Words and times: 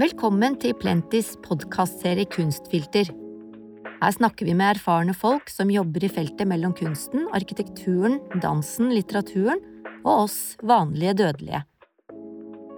Velkommen 0.00 0.54
til 0.56 0.72
Plentis 0.80 1.34
podkastserie 1.44 2.24
Kunstfilter. 2.32 3.10
Her 4.00 4.12
snakker 4.14 4.46
vi 4.48 4.54
med 4.56 4.78
erfarne 4.78 5.12
folk 5.12 5.50
som 5.52 5.68
jobber 5.68 6.06
i 6.06 6.08
feltet 6.08 6.48
mellom 6.48 6.72
kunsten, 6.78 7.26
arkitekturen, 7.36 8.14
dansen, 8.40 8.88
litteraturen 8.94 9.60
og 9.98 10.22
oss 10.22 10.38
vanlige 10.64 11.12
dødelige. 11.18 11.60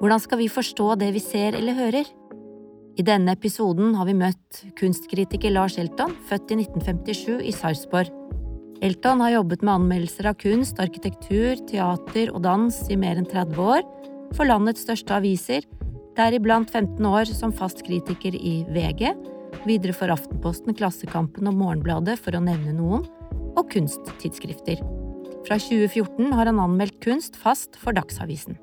Hvordan 0.01 0.23
skal 0.25 0.41
vi 0.41 0.49
forstå 0.51 0.89
det 0.99 1.13
vi 1.15 1.23
ser 1.23 1.55
eller 1.61 1.79
hører? 1.79 2.11
I 2.99 3.05
denne 3.07 3.37
episoden 3.39 3.95
har 4.01 4.09
vi 4.09 4.17
møtt 4.19 4.65
kunstkritiker 4.81 5.55
Lars 5.55 5.79
Elton, 5.79 6.17
født 6.27 6.57
i 6.57 6.59
1957 6.65 7.39
i 7.39 7.55
Sarpsborg. 7.55 8.11
Elton 8.83 9.23
har 9.23 9.37
jobbet 9.37 9.63
med 9.63 9.77
anmeldelser 9.77 10.33
av 10.33 10.41
kunst, 10.43 10.83
arkitektur, 10.83 11.63
teater 11.71 12.35
og 12.35 12.43
dans 12.49 12.83
i 12.91 12.99
mer 12.99 13.23
enn 13.23 13.31
30 13.31 13.63
år 13.63 13.87
for 14.35 14.49
landets 14.49 14.83
største 14.89 15.15
aviser, 15.21 15.63
deriblant 16.19 16.71
15 16.71 17.07
år 17.09 17.31
som 17.33 17.53
fast 17.55 17.83
kritiker 17.87 18.37
i 18.37 18.63
VG, 18.73 19.13
videre 19.69 19.95
for 19.97 20.13
Aftenposten, 20.13 20.75
Klassekampen 20.77 21.49
og 21.51 21.59
Morgenbladet, 21.61 22.19
for 22.21 22.37
å 22.37 22.43
nevne 22.45 22.75
noen, 22.77 23.07
og 23.57 23.69
kunsttidsskrifter. 23.73 24.83
Fra 25.47 25.59
2014 25.59 26.33
har 26.37 26.49
han 26.49 26.63
anmeldt 26.63 27.01
kunst 27.05 27.37
fast 27.41 27.77
for 27.81 27.97
Dagsavisen. 27.97 28.59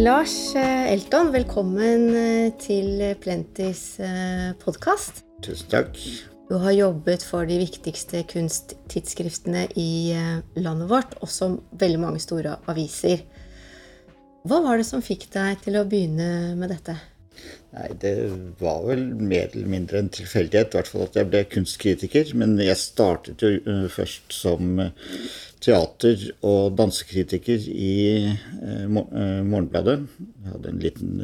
Lars 0.00 0.54
eh, 0.56 0.92
Elton, 0.94 1.28
velkommen 1.34 2.06
eh, 2.16 2.52
til 2.56 3.02
Plentis 3.20 3.98
eh, 4.00 4.54
podkast. 4.62 5.26
Tusen 5.44 5.68
takk. 5.68 6.00
Du 6.50 6.56
har 6.58 6.72
jobbet 6.74 7.22
for 7.22 7.46
de 7.46 7.60
viktigste 7.60 8.24
kunsttidsskriftene 8.26 9.68
i 9.78 10.10
eh, 10.10 10.40
landet 10.58 10.88
vårt, 10.90 11.12
også 11.22 11.52
veldig 11.78 12.00
mange 12.02 12.22
store 12.22 12.56
aviser. 12.72 13.22
Hva 14.42 14.58
var 14.64 14.80
det 14.80 14.88
som 14.88 15.04
fikk 15.04 15.28
deg 15.30 15.62
til 15.62 15.78
å 15.78 15.84
begynne 15.86 16.56
med 16.58 16.72
dette? 16.74 16.96
Nei, 17.76 17.86
Det 18.02 18.16
var 18.58 18.82
vel 18.88 19.06
mer 19.14 19.46
eller 19.52 19.70
mindre 19.76 20.02
en 20.02 20.10
tilfeldighet, 20.10 20.74
i 20.74 20.80
hvert 20.80 20.90
fall 20.90 21.06
at 21.06 21.20
jeg 21.20 21.30
ble 21.30 21.44
kunstkritiker. 21.54 22.34
Men 22.42 22.58
jeg 22.58 22.82
startet 22.82 23.46
jo 23.46 23.54
eh, 23.54 23.86
først 23.94 24.34
som 24.34 24.74
eh, 24.88 25.14
teater- 25.62 26.28
og 26.42 26.74
dansekritiker 26.82 27.70
i 27.70 27.94
Morgenbladet. 28.90 30.00
Jeg 30.18 30.50
hadde 30.56 30.74
en 30.74 30.82
liten 30.82 31.18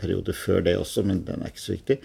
periode 0.00 0.34
før 0.36 0.64
det 0.66 0.76
også, 0.76 1.06
men 1.06 1.24
den 1.24 1.40
er 1.40 1.52
ikke 1.54 1.64
så 1.64 1.78
viktig. 1.78 2.02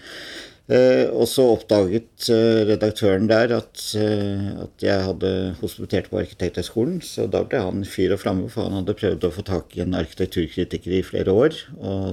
Eh, 0.66 1.06
og 1.14 1.28
så 1.30 1.44
oppdaget 1.52 2.26
eh, 2.34 2.64
redaktøren 2.66 3.28
der 3.30 3.52
at, 3.54 3.82
eh, 3.94 4.48
at 4.64 4.82
jeg 4.82 5.04
hadde 5.04 5.30
hospitert 5.60 6.08
på 6.10 6.18
Arkitekthøgskolen. 6.18 6.98
Så 7.06 7.28
da 7.30 7.44
ble 7.46 7.60
han 7.62 7.84
fyr 7.86 8.16
og 8.16 8.22
flamme, 8.24 8.50
for 8.50 8.66
han 8.66 8.80
hadde 8.80 8.96
prøvd 8.98 9.28
å 9.28 9.34
få 9.36 9.46
tak 9.46 9.76
i 9.76 9.84
en 9.84 9.94
arkitekturkritiker 9.94 10.98
i 10.98 11.04
flere 11.06 11.34
år. 11.34 11.60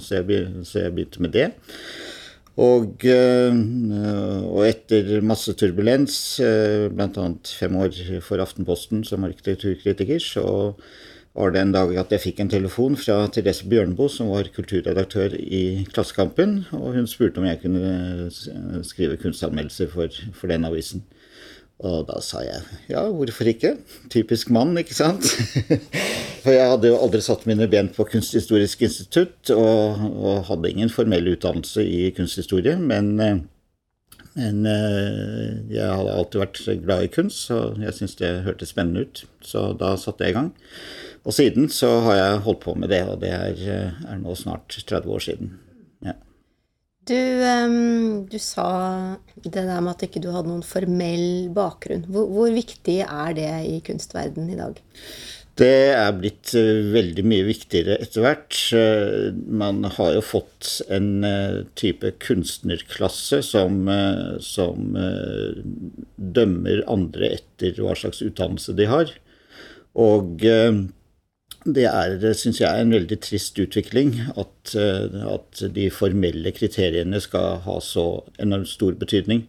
Så, 0.04 0.20
jeg, 0.20 0.44
så 0.70 0.86
jeg 0.86 0.94
begynte 0.94 1.26
med 1.26 1.34
det. 1.34 1.48
Og, 2.62 3.02
og, 3.10 4.60
etter 4.68 5.24
masse 5.26 5.56
turbulens, 5.58 6.18
bl.a. 6.38 7.26
fem 7.58 7.80
år 7.82 7.98
for 8.22 8.44
Aftenposten 8.44 9.02
som 9.08 9.26
arkitekturkritiker, 9.26 10.22
så 10.22 10.46
var 11.34 11.54
det 11.54 11.64
en 11.64 11.74
dag 11.74 11.96
at 11.98 12.12
jeg 12.14 12.22
fikk 12.28 12.44
en 12.44 12.52
telefon 12.52 12.96
fra 13.00 13.24
Therese 13.34 13.66
Bjørneboe, 13.70 14.12
som 14.12 14.30
var 14.30 14.52
kulturredaktør 14.54 15.34
i 15.34 15.84
Klassekampen, 15.90 16.60
og 16.78 16.94
hun 16.94 17.10
spurte 17.10 17.42
om 17.42 17.48
jeg 17.50 17.62
kunne 17.64 18.30
skrive 18.86 19.18
kunstanmeldelser 19.22 19.90
for, 19.90 20.14
for 20.38 20.54
den 20.54 20.70
avisen. 20.70 21.02
Og 21.84 22.06
da 22.08 22.20
sa 22.24 22.44
jeg 22.46 22.62
ja, 22.92 23.02
hvorfor 23.10 23.50
ikke? 23.50 23.74
Typisk 24.14 24.52
mann, 24.54 24.78
ikke 24.78 24.96
sant? 24.96 25.26
For 26.44 26.52
jeg 26.52 26.68
hadde 26.70 26.90
jo 26.92 27.00
aldri 27.00 27.22
satt 27.24 27.46
mine 27.48 27.70
ben 27.72 27.88
på 27.92 28.06
Kunsthistorisk 28.08 28.82
institutt, 28.86 29.50
og, 29.56 30.02
og 30.12 30.46
hadde 30.50 30.70
ingen 30.70 30.92
formell 30.92 31.32
utdannelse 31.32 31.84
i 31.88 32.10
kunsthistorie, 32.16 32.76
men, 32.80 33.14
men 34.36 34.60
jeg 35.72 35.88
hadde 35.88 36.18
alltid 36.18 36.44
vært 36.44 36.62
glad 36.84 37.08
i 37.08 37.12
kunst, 37.16 37.48
så 37.48 37.62
jeg 37.80 37.96
syntes 37.96 38.20
det 38.20 38.34
hørtes 38.48 38.76
spennende 38.76 39.08
ut. 39.08 39.24
Så 39.44 39.72
da 39.80 39.96
satte 40.00 40.28
jeg 40.28 40.36
i 40.36 40.38
gang. 40.40 40.52
Og 41.24 41.36
siden 41.36 41.70
så 41.72 41.90
har 42.04 42.18
jeg 42.20 42.40
holdt 42.48 42.64
på 42.66 42.76
med 42.76 42.92
det, 42.92 43.04
og 43.08 43.22
det 43.24 43.32
er, 43.32 43.54
eh, 43.56 44.08
er 44.12 44.20
nå 44.20 44.36
snart 44.36 44.76
30 44.76 45.12
år 45.16 45.24
siden. 45.24 45.54
Ja. 46.04 46.18
Du, 47.08 47.16
um, 47.16 48.26
du, 48.28 48.40
sa 48.40 49.16
det 49.44 49.54
der 49.56 49.80
med 49.80 49.94
at 49.94 50.04
ikke 50.08 50.24
du 50.24 50.34
hadde 50.34 50.52
noen 50.52 50.66
formell 50.68 51.48
bakgrunn. 51.56 52.04
Hvor, 52.12 52.28
hvor 52.32 52.52
viktig 52.52 53.00
er 53.06 53.38
det 53.38 53.54
i 53.70 53.80
kunstverden 53.88 54.52
i 54.52 54.60
dag? 54.60 54.82
Det 55.60 55.94
er 55.94 56.12
blitt 56.18 56.52
uh, 56.60 56.92
veldig 56.92 57.24
mye 57.30 57.46
viktigere 57.48 57.96
etter 58.04 58.26
hvert. 58.26 58.60
Uh, 58.76 59.32
man 59.48 59.80
har 59.96 60.18
jo 60.18 60.24
fått 60.28 60.74
en 60.92 61.24
type 61.80 62.12
kunstnerklasse 62.24 63.40
som, 63.48 63.88
som 64.44 64.98
dømmer 66.18 66.84
andre 66.92 67.32
etter 67.38 67.80
hva 67.80 67.96
slags 67.96 68.20
utdannelse 68.26 68.76
de 68.76 68.90
har. 68.92 69.16
Og 69.94 70.44
det 71.66 71.86
er, 71.88 72.20
syns 72.36 72.60
jeg, 72.60 72.82
en 72.84 72.92
veldig 72.92 73.18
trist 73.24 73.60
utvikling 73.62 74.18
at, 74.36 74.74
eh, 74.76 75.16
at, 75.32 75.64
de 75.76 75.88
formelle 75.94 76.52
kriteriene 76.56 77.22
skal 77.24 77.62
ha 77.64 77.78
så 77.84 78.24
enormt 78.42 78.72
stor 78.72 78.98
betydning. 79.00 79.46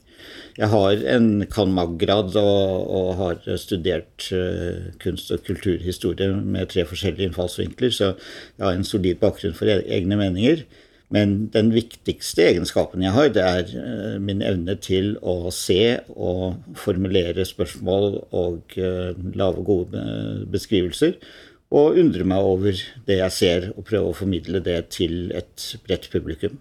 Jeg 0.57 0.71
har 0.71 1.03
en 1.17 1.45
cand.mag.-grad 1.51 2.37
og, 2.39 2.87
og, 2.97 3.09
har 3.19 3.59
studert 3.61 4.29
uh, 4.33 4.87
kunst- 5.03 5.33
og 5.35 5.43
kulturhistorie 5.45 6.31
med 6.39 6.71
tre 6.71 6.87
forskjellige 6.89 7.29
innfallsvinkler, 7.29 7.93
så 7.93 8.15
jeg 8.15 8.65
har 8.65 8.79
en 8.79 8.87
solid 8.87 9.19
bakgrunn 9.21 9.57
for 9.59 9.69
e-, 9.69 9.83
egne 9.99 10.17
meninger. 10.17 10.63
Men 11.13 11.51
den 11.53 11.75
viktigste 11.75 12.47
egenskapen 12.47 13.03
jeg 13.05 13.13
har, 13.13 13.29
det 13.35 13.43
er 13.45 14.19
min 14.23 14.41
evne 14.43 14.79
til 14.81 15.13
å 15.21 15.51
se 15.55 15.99
og 16.15 16.63
formulere 16.81 17.45
spørsmål 17.47 18.17
og 18.35 18.79
lage 19.37 19.67
gode 19.69 20.07
beskrivelser 20.51 21.19
og 21.75 21.99
undre 21.99 22.27
meg 22.29 22.47
over 22.47 22.79
det 23.09 23.19
jeg 23.19 23.35
ser, 23.35 23.67
og 23.75 23.87
prøve 23.89 24.13
å 24.13 24.17
formidle 24.17 24.61
det 24.63 24.79
til 24.95 25.33
et 25.35 25.75
bredt 25.87 26.07
publikum. 26.13 26.61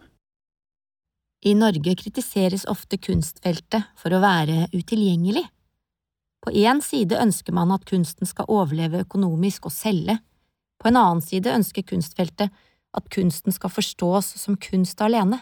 I 1.44 1.54
Norge 1.60 1.94
kritiseres 2.00 2.64
ofte 2.72 2.98
kunstfeltet 2.98 3.92
for 4.00 4.16
å 4.16 4.22
være 4.24 4.70
utilgjengelig. 4.74 5.44
På 6.44 6.52
én 6.52 6.80
side 6.84 7.20
ønsker 7.20 7.56
man 7.56 7.72
at 7.76 7.86
kunsten 7.88 8.28
skal 8.28 8.50
overleve 8.52 9.04
økonomisk 9.04 9.68
og 9.70 9.76
selge, 9.76 10.18
på 10.82 10.90
en 10.90 11.00
annen 11.00 11.24
side 11.24 11.52
ønsker 11.54 11.86
kunstfeltet 11.88 12.52
at 12.94 13.10
kunsten 13.14 13.56
skal 13.56 13.72
forstås 13.72 14.34
som 14.42 14.58
kunst 14.60 15.00
alene. 15.02 15.40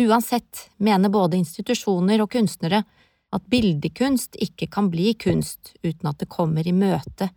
Uansett 0.00 0.68
mener 0.80 1.12
både 1.12 1.36
institusjoner 1.36 2.22
og 2.24 2.32
kunstnere 2.32 2.80
at 3.34 3.48
bildekunst 3.50 4.38
ikke 4.40 4.70
kan 4.72 4.88
bli 4.92 5.12
kunst 5.20 5.74
uten 5.82 6.08
at 6.08 6.22
det 6.22 6.30
kommer 6.32 6.66
i 6.66 6.72
møte 6.72 7.28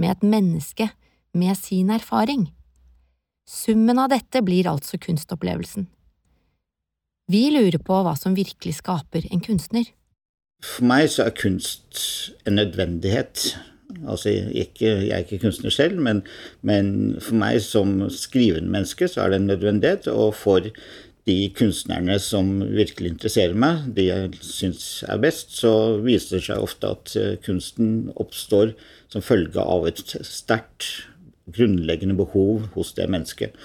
med 0.00 0.16
et 0.16 0.26
menneske 0.26 0.88
med 1.36 1.56
sin 1.58 1.92
erfaring. 1.94 2.48
Summen 3.46 3.98
av 3.98 4.10
dette 4.12 4.42
blir 4.46 4.68
altså 4.70 4.98
kunstopplevelsen. 5.02 5.88
Vi 7.30 7.46
lurer 7.54 7.78
på 7.82 8.00
hva 8.02 8.16
som 8.18 8.34
virkelig 8.34 8.80
skaper 8.80 9.26
en 9.30 9.42
kunstner. 9.44 9.90
For 10.64 10.86
meg 10.86 11.08
så 11.12 11.28
er 11.28 11.36
kunst 11.36 12.00
en 12.48 12.58
nødvendighet. 12.58 13.52
Altså, 14.06 14.30
ikke, 14.30 14.86
jeg 14.86 15.14
er 15.14 15.24
ikke 15.24 15.40
kunstner 15.44 15.72
selv, 15.74 15.98
men, 16.02 16.22
men, 16.62 17.16
for 17.22 17.38
meg 17.38 17.58
som 17.64 17.96
skrivende 18.12 18.70
menneske 18.70 19.08
så 19.10 19.24
er 19.24 19.32
det 19.32 19.40
en 19.40 19.48
nødvendighet. 19.50 20.10
Og 20.12 20.34
for 20.38 20.66
de 21.28 21.36
kunstnerne 21.56 22.16
som 22.22 22.48
virkelig 22.62 23.14
interesserer 23.14 23.56
meg, 23.58 23.90
de 23.96 24.08
jeg 24.08 24.40
syns 24.44 24.86
er 25.08 25.20
best, 25.22 25.52
så 25.60 25.72
viser 26.04 26.38
det 26.38 26.46
seg 26.48 26.64
ofte 26.64 26.94
at 26.94 27.14
eh, 27.18 27.36
kunsten 27.44 28.10
oppstår 28.20 28.74
som 29.12 29.24
følge 29.24 29.60
av 29.60 29.86
et 29.90 30.00
sterkt 30.26 30.88
grunnleggende 31.50 32.16
behov 32.18 32.70
hos 32.76 32.94
det 32.96 33.08
mennesket. 33.10 33.56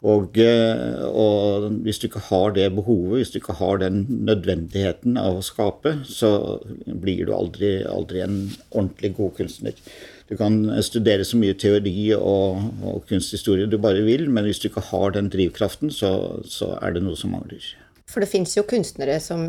Og, 0.00 0.38
eh, 0.40 1.02
og, 1.04 1.66
hvis 1.84 2.00
du 2.00 2.06
ikke 2.08 2.22
har 2.30 2.54
det 2.56 2.70
behovet, 2.72 3.18
hvis 3.20 3.34
du 3.34 3.40
ikke 3.40 3.58
har 3.58 3.82
den 3.82 4.06
nødvendigheten 4.08 5.18
av 5.20 5.40
å 5.40 5.44
skape, 5.44 5.98
så 6.08 6.30
blir 6.86 7.28
du 7.28 7.34
aldri, 7.36 7.74
aldri 7.84 8.24
en 8.24 8.38
ordentlig 8.70 9.12
god 9.18 9.36
kunstner. 9.42 9.76
Du 10.30 10.36
kan 10.38 10.62
studere 10.86 11.26
så 11.26 11.38
mye 11.40 11.56
teori 11.58 12.12
og, 12.14 12.62
og, 12.86 13.00
kunsthistorie 13.10 13.66
du 13.66 13.80
bare 13.82 14.04
vil, 14.06 14.28
men 14.30 14.46
hvis 14.46 14.62
du 14.62 14.68
ikke 14.68 14.84
har 14.92 15.16
den 15.16 15.30
drivkraften, 15.32 15.90
så, 15.90 16.12
så 16.46 16.76
er 16.78 16.94
det 16.94 17.02
noe 17.02 17.18
som 17.18 17.34
mangler. 17.34 17.64
For 18.10 18.22
det 18.22 18.30
fins 18.30 18.54
jo 18.56 18.62
kunstnere 18.66 19.18
som 19.22 19.48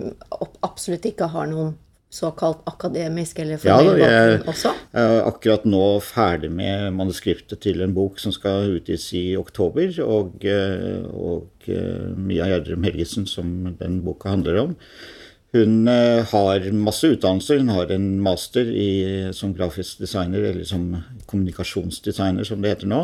absolutt 0.65 1.05
ikke 1.09 1.29
har 1.33 1.49
noen 1.49 1.75
såkalt 2.11 2.65
akademisk 2.67 3.39
eller 3.39 3.59
formell 3.61 4.01
ja, 4.01 4.09
bakgrunn 4.09 4.49
også? 4.51 4.73
Jeg 4.91 5.13
er 5.13 5.29
akkurat 5.29 5.67
nå 5.69 5.85
ferdig 6.03 6.51
med 6.51 6.89
manuskriptet 6.97 7.61
til 7.63 7.79
en 7.85 7.95
bok 7.95 8.19
som 8.19 8.33
skal 8.35 8.75
utgis 8.75 9.07
i 9.17 9.23
oktober. 9.39 9.93
Og, 10.03 10.35
eh, 10.43 11.05
og 11.07 11.71
eh, 11.71 12.11
Mia 12.17 12.49
Gjerdrum 12.51 12.89
Helgesen, 12.89 13.29
som 13.29 13.71
den 13.79 14.01
boka 14.05 14.33
handler 14.33 14.59
om, 14.65 14.75
Hun 15.51 15.87
har 16.31 16.65
masse 16.71 17.09
utdannelse. 17.11 17.57
Hun 17.59 17.71
har 17.75 17.91
en 17.91 18.05
master 18.23 18.69
i, 18.71 19.31
som 19.35 19.51
grafisk 19.53 19.99
designer, 19.99 20.45
eller 20.47 20.63
som 20.63 20.85
kommunikasjonsdesigner, 21.27 22.47
som 22.47 22.63
det 22.63 22.71
heter 22.71 22.91
nå. 22.91 23.01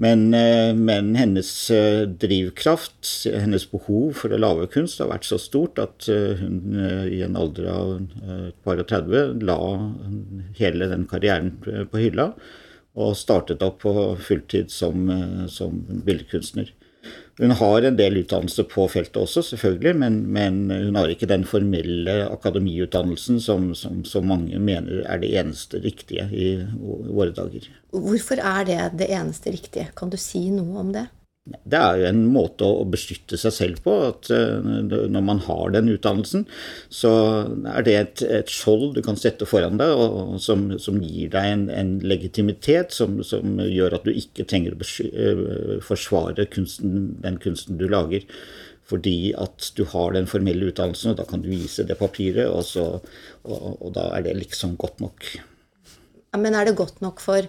Men, 0.00 0.34
eh, 0.34 0.74
men, 0.74 1.14
hennes 1.14 1.70
eh, 1.70 2.06
drivkraft, 2.08 3.26
hennes 3.36 3.66
behov 3.68 4.14
for 4.16 4.32
å 4.32 4.38
lage 4.40 4.70
kunst, 4.72 5.02
har 5.02 5.10
vært 5.10 5.28
så 5.28 5.36
stort 5.36 5.80
at 5.82 6.08
eh, 6.08 6.40
hun 6.40 6.78
i 7.12 7.20
en 7.26 7.36
alder 7.36 7.68
av 7.68 7.90
et 8.00 8.56
par 8.64 8.80
og 8.80 8.88
30 8.88 9.44
la 9.44 9.58
hele 10.56 10.88
den 10.88 11.04
karrieren 11.10 11.52
på 11.60 12.00
hylla 12.00 12.30
og 13.00 13.12
startet 13.14 13.60
opp 13.62 13.82
på 13.84 13.92
fulltid 14.24 14.72
som, 14.72 15.04
som 15.52 15.76
billedkunstner. 16.06 16.72
Hun 17.40 17.54
har 17.56 17.86
en 17.88 17.96
del 17.96 18.18
utdannelse 18.20 18.66
på 18.68 18.84
feltet 18.92 19.16
også, 19.16 19.42
selvfølgelig, 19.54 19.94
men, 20.02 20.16
men 20.28 20.58
hun 20.68 20.98
har 20.98 21.08
ikke 21.08 21.28
den 21.30 21.46
formelle 21.48 22.16
akademiutdannelsen 22.28 23.40
som, 23.40 23.70
som, 23.78 24.02
som, 24.04 24.26
mange 24.28 24.60
mener 24.60 25.06
er 25.08 25.22
det 25.22 25.30
eneste 25.40 25.80
riktige 25.80 26.26
i 26.36 26.50
våre 26.76 27.32
dager. 27.36 27.70
Hvorfor 27.96 28.42
er 28.44 28.68
det 28.68 28.80
det 29.00 29.08
eneste 29.16 29.54
riktige? 29.56 29.88
Kan 29.96 30.12
du 30.12 30.18
si 30.20 30.50
noe 30.52 30.84
om 30.84 30.92
det? 30.92 31.06
Det 31.64 31.78
er 31.78 31.98
jo 32.00 32.06
en 32.08 32.20
måte 32.32 32.66
å 32.66 32.84
beskytte 32.88 33.38
seg 33.40 33.54
selv 33.54 33.82
på. 33.84 33.94
at 34.08 34.30
eh, 34.34 34.70
Når 35.10 35.24
man 35.26 35.42
har 35.46 35.74
den 35.74 35.90
utdannelsen, 35.92 36.46
så 36.92 37.12
er 37.72 37.86
det 37.86 37.96
et, 37.98 38.24
et 38.40 38.52
skjold 38.52 38.94
du 38.96 39.02
kan 39.06 39.18
sette 39.18 39.48
foran 39.48 39.80
deg, 39.80 39.92
og, 39.94 40.38
som, 40.42 40.68
som, 40.82 41.00
gir 41.02 41.32
deg 41.34 41.50
en, 41.50 41.66
en 41.74 41.92
legitimitet 42.04 42.94
som, 42.96 43.20
som, 43.26 43.60
gjør 43.64 43.98
at 43.98 44.06
du 44.06 44.14
ikke 44.14 44.46
trenger 44.50 44.76
å 44.76 44.80
eh, 44.80 45.76
forsvare 45.84 46.48
kunsten, 46.52 47.14
den 47.24 47.38
kunsten 47.42 47.80
du 47.80 47.86
lager. 47.90 48.26
Fordi 48.90 49.32
at 49.38 49.70
du 49.78 49.84
har 49.92 50.16
den 50.16 50.26
formelle 50.30 50.72
utdannelsen, 50.72 51.12
og 51.12 51.20
da 51.20 51.28
kan 51.28 51.44
du 51.44 51.50
vise 51.52 51.86
det 51.86 51.98
papiret, 52.00 52.48
og, 52.50 52.64
så, 52.66 52.86
og, 53.46 53.68
og 53.78 53.94
da 53.94 54.08
er 54.16 54.26
det 54.26 54.38
liksom 54.40 54.74
godt 54.80 55.02
nok. 55.02 55.30
Ja, 56.30 56.38
Men 56.38 56.56
er 56.58 56.66
det 56.66 56.78
godt 56.78 56.98
nok 57.02 57.22
for, 57.22 57.46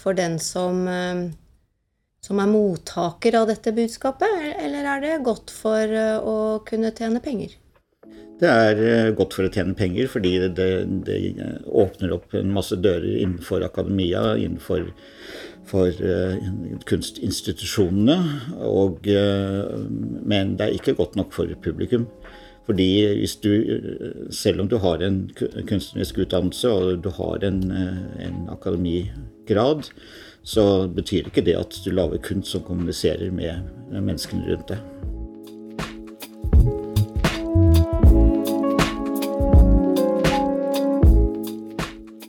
for 0.00 0.16
den 0.16 0.36
som 0.42 0.84
eh, 0.88 1.24
som 2.24 2.40
er 2.40 2.48
mottaker 2.48 3.36
av 3.36 3.50
dette 3.50 3.72
budskapet, 3.76 4.56
eller 4.62 4.88
er 4.94 5.04
det 5.04 5.20
godt 5.26 5.52
for 5.52 5.84
eh, 5.84 6.16
å 6.16 6.62
kunne 6.64 6.94
tjene 6.96 7.20
penger? 7.24 7.58
Det 8.40 8.50
er 8.50 8.80
eh, 8.82 9.10
godt 9.16 9.36
for 9.36 9.46
å 9.46 9.52
tjene 9.52 9.76
penger, 9.78 10.08
fordi 10.10 10.32
det, 10.56 10.70
det 11.06 11.18
åpner 11.68 12.14
opp 12.16 12.32
en 12.34 12.54
masse 12.56 12.78
dører 12.80 13.20
innenfor 13.20 13.66
akademia, 13.66 14.32
innenfor 14.40 14.88
for, 15.64 15.88
uh, 16.04 16.34
kunstinstitusjonene. 16.84 18.18
Og, 18.68 19.06
uh, 19.08 19.78
men 20.28 20.58
det 20.58 20.66
er 20.66 20.74
ikke 20.76 20.96
godt 20.98 21.16
nok 21.16 21.32
for 21.32 21.48
publikum. 21.64 22.04
Fordi 22.68 22.88
hvis 23.20 23.36
du, 23.44 23.50
selv 24.32 24.60
om 24.64 24.68
du 24.68 24.78
har 24.80 25.00
en 25.04 25.22
kunstnerisk 25.68 26.22
utdannelse 26.24 26.68
og 26.72 27.02
du 27.04 27.10
har 27.16 27.44
en, 27.44 27.58
en 27.72 28.38
akademigrad, 28.52 29.90
så 30.44 30.86
betyr 30.92 31.30
ikke 31.30 31.44
det 31.44 31.56
at 31.56 31.76
du 31.84 31.90
lager 31.94 32.20
kunst 32.22 32.52
som 32.52 32.64
kommuniserer 32.66 33.32
med 33.32 33.64
menneskene 33.94 34.44
rundt 34.50 34.74
deg. 34.74 34.90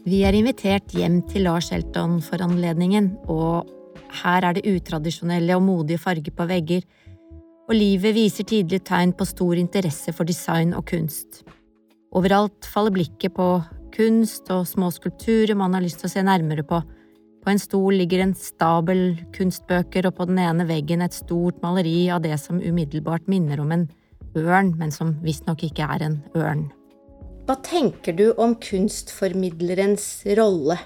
Vi 0.06 0.22
er 0.24 0.36
invitert 0.38 0.94
hjem 0.96 1.20
til 1.28 1.44
Lars 1.50 1.72
Elton 1.76 2.22
for 2.24 2.40
anledningen, 2.46 3.16
og 3.28 3.66
her 4.22 4.46
er 4.48 4.56
det 4.56 4.70
utradisjonelle 4.70 5.58
og 5.58 5.66
modige 5.66 6.00
farger 6.00 6.32
på 6.32 6.46
vegger, 6.48 6.86
og 7.66 7.74
livet 7.76 8.14
viser 8.16 8.46
tidlig 8.48 8.84
tegn 8.86 9.16
på 9.18 9.26
stor 9.28 9.58
interesse 9.60 10.14
for 10.14 10.30
design 10.30 10.76
og 10.78 10.86
kunst. 10.88 11.42
Overalt 12.16 12.70
faller 12.70 12.94
blikket 12.96 13.34
på 13.36 13.50
kunst 13.96 14.52
og 14.54 14.68
små 14.70 14.92
skulpturer 14.94 15.58
man 15.58 15.74
har 15.76 15.84
lyst 15.84 16.00
til 16.04 16.08
å 16.08 16.14
se 16.14 16.24
nærmere 16.24 16.64
på, 16.64 16.80
på 17.46 17.54
en 17.54 17.62
stol 17.62 17.94
ligger 18.00 18.24
en 18.24 18.34
stabel 18.34 19.20
kunstbøker, 19.36 20.08
og 20.10 20.18
på 20.18 20.26
den 20.26 20.40
ene 20.42 20.66
veggen 20.66 21.06
et 21.06 21.14
stort 21.14 21.62
maleri 21.62 22.08
av 22.10 22.24
det 22.26 22.40
som 22.42 22.58
umiddelbart 22.58 23.30
minner 23.30 23.62
om 23.62 23.74
en 23.76 23.86
ørn, 24.36 24.74
men 24.80 24.92
som 24.92 25.14
visstnok 25.24 25.68
ikke 25.68 25.86
er 25.86 26.08
en 26.08 26.18
ørn. 26.36 26.66
Hva 27.46 27.60
tenker 27.62 28.16
du 28.18 28.32
om 28.42 28.56
kunstformidlerens 28.58 30.08
rolle? 30.40 30.80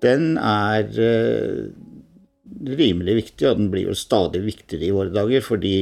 Den 0.00 0.38
er 0.40 0.88
uh, 0.96 1.68
rimelig 2.80 3.18
viktig, 3.18 3.50
og 3.50 3.60
den 3.60 3.68
blir 3.74 3.90
jo 3.90 3.98
stadig 3.98 4.40
viktigere 4.46 4.88
i 4.88 4.96
våre 4.96 5.12
dager, 5.12 5.44
fordi, 5.44 5.76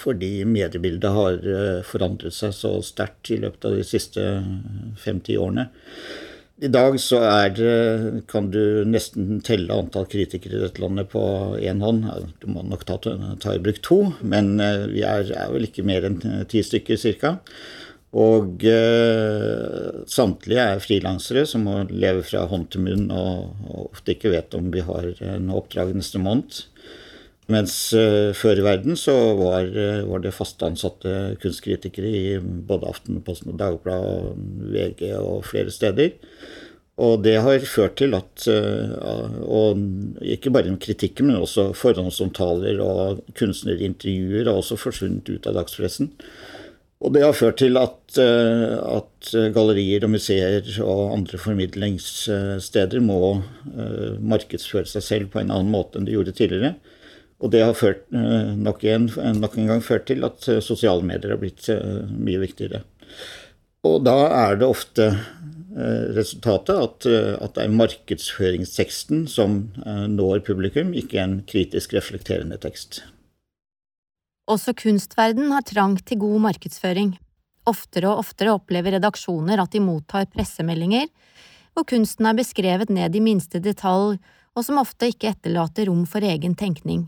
fordi 0.00 0.32
mediebildet 0.48 1.12
har 1.12 1.38
uh, 1.44 1.84
forandret 1.84 2.32
seg 2.38 2.56
så 2.56 2.72
sterkt 2.86 3.34
i 3.36 3.40
løpet 3.44 3.68
av 3.68 3.76
de 3.76 3.84
siste 3.84 4.26
fem-ti 5.04 5.36
årene. 5.36 5.68
I 6.60 6.68
dag 6.68 6.98
så 7.00 7.22
er 7.24 7.52
det, 7.56 8.24
kan 8.28 8.50
du 8.52 8.84
nesten 8.84 9.38
telle 9.44 9.72
antall 9.72 10.04
kritikere 10.12 10.58
i 10.58 10.62
dette 10.66 10.82
landet 10.82 11.08
på 11.08 11.22
én 11.56 11.80
hånd. 11.80 12.04
Du 12.42 12.50
må 12.52 12.60
nok 12.68 12.84
ta, 12.84 12.98
ta, 13.00 13.54
i 13.54 13.62
bruk 13.64 13.80
to, 13.86 14.00
men 14.20 14.58
eh, 14.60 14.84
vi 14.92 15.04
er, 15.08 15.30
er 15.32 15.54
vel 15.54 15.64
ikke 15.70 15.86
mer 15.88 16.04
enn 16.04 16.20
ti 16.52 16.60
stykker 16.66 17.00
ca. 17.22 17.38
Og 18.20 18.66
eh, 18.68 20.02
samtlige 20.10 20.66
er 20.74 20.84
frilansere 20.84 21.46
som 21.48 21.64
må 21.64 21.78
leve 21.88 22.26
fra 22.28 22.44
hånd 22.50 22.68
til 22.74 22.84
munn 22.84 23.08
og, 23.08 23.54
og, 23.70 23.80
ofte 23.94 24.16
ikke 24.16 24.34
vet 24.34 24.56
om 24.58 24.68
vi 24.74 24.84
har 24.84 25.08
noe 25.40 25.62
oppdrag 25.62 25.94
neste 25.96 26.20
måned. 26.20 26.60
Mens 27.50 27.74
uh, 27.96 28.30
før 28.36 28.60
i 28.60 28.64
verden 28.64 28.98
så 28.98 29.14
var, 29.38 29.66
uh, 29.74 30.06
var 30.06 30.22
det 30.22 30.34
fast 30.36 30.62
ansatte 30.62 31.34
kunstkritikere 31.42 32.10
i 32.10 32.24
både 32.40 32.90
Aftenposten 32.90 33.54
og 33.54 33.60
Dagbladet 33.60 34.10
og 34.30 34.70
VG 34.74 35.06
og 35.18 35.46
flere 35.48 35.74
steder. 35.74 36.14
Og 37.00 37.22
det 37.24 37.38
har 37.40 37.64
ført 37.64 37.96
til 37.96 38.12
at 38.12 38.44
uh, 38.52 39.40
Og 39.40 39.80
ikke 40.20 40.52
bare 40.52 40.76
kritikken, 40.76 41.30
men 41.30 41.40
også 41.40 41.70
forhåndsomtaler 41.74 42.82
og 42.84 43.24
kunstnerintervjuer 43.38 44.46
har 44.46 44.54
også 44.60 44.78
forsvunnet 44.78 45.32
ut 45.32 45.50
av 45.50 45.58
dagspressen. 45.58 46.12
Og 47.00 47.14
det 47.16 47.24
har 47.24 47.32
ført 47.32 47.56
til 47.56 47.78
at, 47.80 48.18
at, 48.20 49.28
gallerier 49.54 50.04
og 50.04 50.10
museer 50.12 50.66
og 50.84 51.14
andre 51.14 51.38
formidlingssteder 51.40 53.00
må 53.00 53.38
markedsføre 54.20 54.84
seg 54.90 55.06
selv 55.06 55.30
på 55.32 55.40
en 55.40 55.48
annen 55.54 55.72
måte 55.72 55.96
enn 55.96 56.04
de 56.04 56.12
gjorde 56.12 56.34
tidligere. 56.36 56.74
Og 57.40 57.52
det 57.54 57.62
har 57.64 57.76
ført, 57.76 58.04
eh, 58.12 58.52
nok, 58.56 58.84
en, 58.84 59.08
nok, 59.40 59.56
en, 59.56 59.68
gang 59.70 59.84
ført 59.84 60.06
til 60.10 60.24
at 60.28 60.48
eh, 60.48 60.60
sosiale 60.64 61.04
medier 61.06 61.32
har 61.34 61.40
blitt 61.40 61.70
eh, 61.72 62.02
mye 62.12 62.42
viktigere. 62.42 62.82
Og 63.88 64.02
da 64.04 64.16
er 64.28 64.60
det 64.60 64.68
ofte 64.68 65.06
resultatet 65.70 66.74
at, 66.74 67.06
at 67.06 67.52
det 67.54 67.62
er 67.62 67.74
markedsføringsteksten 67.78 69.22
som 69.30 69.70
når 70.10 70.42
publikum, 70.44 70.90
ikke 70.98 71.20
en 71.22 71.36
kritisk 71.48 71.94
reflekterende 71.94 72.58
tekst. 72.60 72.98
Også 74.50 74.74
kunstverden 74.76 75.54
har 75.54 75.64
trang 75.64 75.94
til 76.04 76.20
god 76.26 76.42
markedsføring. 76.48 77.14
Oftere 77.70 78.10
og 78.10 78.24
oftere 78.24 78.56
opplever 78.58 78.98
redaksjoner 78.98 79.62
at 79.62 79.72
de 79.72 79.80
mottar 79.84 80.26
pressemeldinger 80.34 81.06
hvor 81.72 81.86
kunsten 81.86 82.26
er 82.26 82.36
beskrevet 82.36 82.90
ned 82.92 83.14
i 83.14 83.22
minste 83.22 83.62
detalj, 83.62 84.18
og 84.58 84.66
som 84.66 84.82
ofte 84.82 85.08
ikke 85.12 85.30
etterlater 85.30 85.88
rom 85.88 86.02
for 86.10 86.26
egen 86.26 86.58
tenkning. 86.58 87.06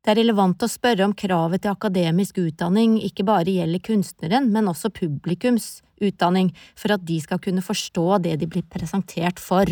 Det 0.00 0.14
er 0.14 0.22
relevant 0.22 0.62
å 0.64 0.68
spørre 0.70 1.04
om 1.04 1.12
kravet 1.12 1.60
til 1.60 1.74
akademisk 1.74 2.38
utdanning 2.40 2.96
ikke 3.04 3.26
bare 3.28 3.52
gjelder 3.52 3.82
kunstneren, 3.84 4.48
men 4.48 4.70
også 4.70 4.88
publikums 4.96 5.82
utdanning, 6.00 6.54
for 6.72 6.94
at 6.94 7.04
de 7.04 7.18
skal 7.20 7.42
kunne 7.44 7.64
forstå 7.64 8.06
det 8.24 8.38
de 8.40 8.48
blir 8.48 8.64
presentert 8.64 9.42
for. 9.42 9.68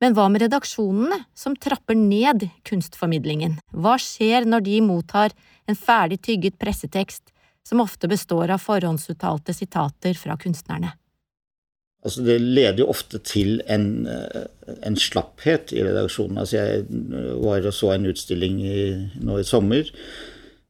Men 0.00 0.14
hva 0.14 0.28
med 0.30 0.44
redaksjonene, 0.46 1.18
som 1.34 1.58
trapper 1.58 1.98
ned 1.98 2.46
kunstformidlingen? 2.64 3.58
Hva 3.74 3.98
skjer 4.00 4.46
når 4.46 4.64
de 4.70 4.78
mottar 4.86 5.34
en 5.68 5.76
ferdig 5.76 6.22
tygget 6.24 6.56
pressetekst 6.62 7.34
som 7.66 7.82
ofte 7.82 8.08
består 8.08 8.54
av 8.54 8.62
forhåndsuttalte 8.62 9.52
sitater 9.52 10.14
fra 10.16 10.38
kunstnerne? 10.40 10.94
Altså 12.00 12.24
det 12.24 12.38
leder 12.40 12.80
jo 12.80 12.88
ofte 12.88 13.20
til 13.28 13.60
en, 13.68 14.06
eh, 14.08 14.44
en 14.88 14.96
slapphet 14.96 15.74
i 15.76 15.82
redaksjonen. 15.84 16.38
Altså 16.40 16.56
jeg 16.56 16.84
eh, 16.88 17.32
var 17.44 17.66
og 17.68 17.76
så 17.76 17.92
en 17.92 18.08
utstilling 18.08 18.60
i, 18.64 18.82
nå 19.20 19.40
i 19.40 19.46
sommer 19.48 19.88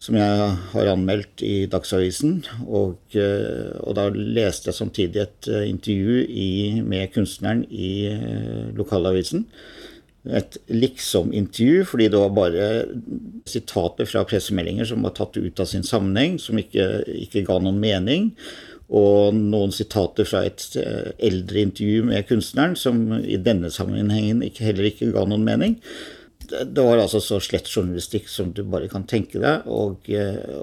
som 0.00 0.16
jeg 0.16 0.54
har 0.72 0.88
anmeldt 0.88 1.42
i 1.44 1.66
Dagsavisen. 1.70 2.40
Og, 2.66 2.96
eh, 3.14 3.76
og 3.84 3.94
da 3.98 4.08
leste 4.10 4.72
jeg 4.72 4.78
samtidig 4.80 5.22
et 5.22 5.50
intervju 5.68 6.24
i, 6.26 6.48
med 6.82 7.12
kunstneren 7.14 7.62
i 7.70 8.08
lokalavisen. 8.74 9.44
Et 10.26 10.58
liksom-intervju, 10.68 11.84
fordi 11.88 12.08
det 12.12 12.18
var 12.18 12.34
bare 12.36 12.66
sitater 13.48 14.08
fra 14.08 14.24
pressemeldinger 14.28 14.88
som 14.88 15.06
var 15.06 15.14
tatt 15.16 15.38
ut 15.38 15.62
av 15.62 15.68
sin 15.70 15.86
sammenheng, 15.86 16.36
som 16.42 16.58
ikke, 16.60 17.04
ikke 17.28 17.46
ga 17.46 17.60
noen 17.62 17.78
mening 17.80 18.32
og 18.90 19.36
noen 19.36 19.70
sitater 19.74 20.26
fra 20.26 20.42
et 20.48 20.64
eh, 20.78 21.12
eldre 21.30 21.66
intervju 21.68 22.06
med 22.08 22.26
kunstneren, 22.28 22.74
som 22.76 23.04
i 23.20 23.38
denne 23.38 23.70
sammenhengen 23.70 24.42
heller 24.58 24.90
ikke 24.90 25.12
ga 25.14 25.26
noen 25.28 25.46
mening. 25.46 25.78
det 26.50 26.82
var 26.82 26.98
altså 26.98 27.20
så 27.22 27.36
slett 27.38 27.68
journalistikk 27.70 28.26
som 28.26 28.48
du 28.50 28.64
bare 28.66 28.88
kan 28.90 29.04
tenke 29.06 29.38
deg. 29.38 29.68
Og, 29.70 30.08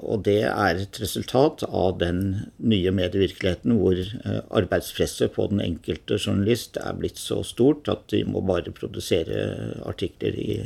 og 0.02 0.24
det 0.26 0.42
er 0.50 0.82
et 0.82 1.00
resultat 1.00 1.64
av 1.64 1.96
den 2.02 2.50
nye 2.60 2.92
medievirkeligheten 2.92 3.78
hvor 3.80 4.02
arbeidspresset 4.60 5.32
på 5.32 5.48
den 5.48 5.64
enkelte 5.64 6.20
journalist 6.20 6.76
er 6.82 6.98
blitt 7.00 7.16
så 7.16 7.40
stort 7.40 7.88
at 7.88 8.04
de 8.12 8.20
må 8.28 8.44
bare 8.44 8.74
produsere 8.76 9.46
artikler 9.88 10.36
i, 10.36 10.58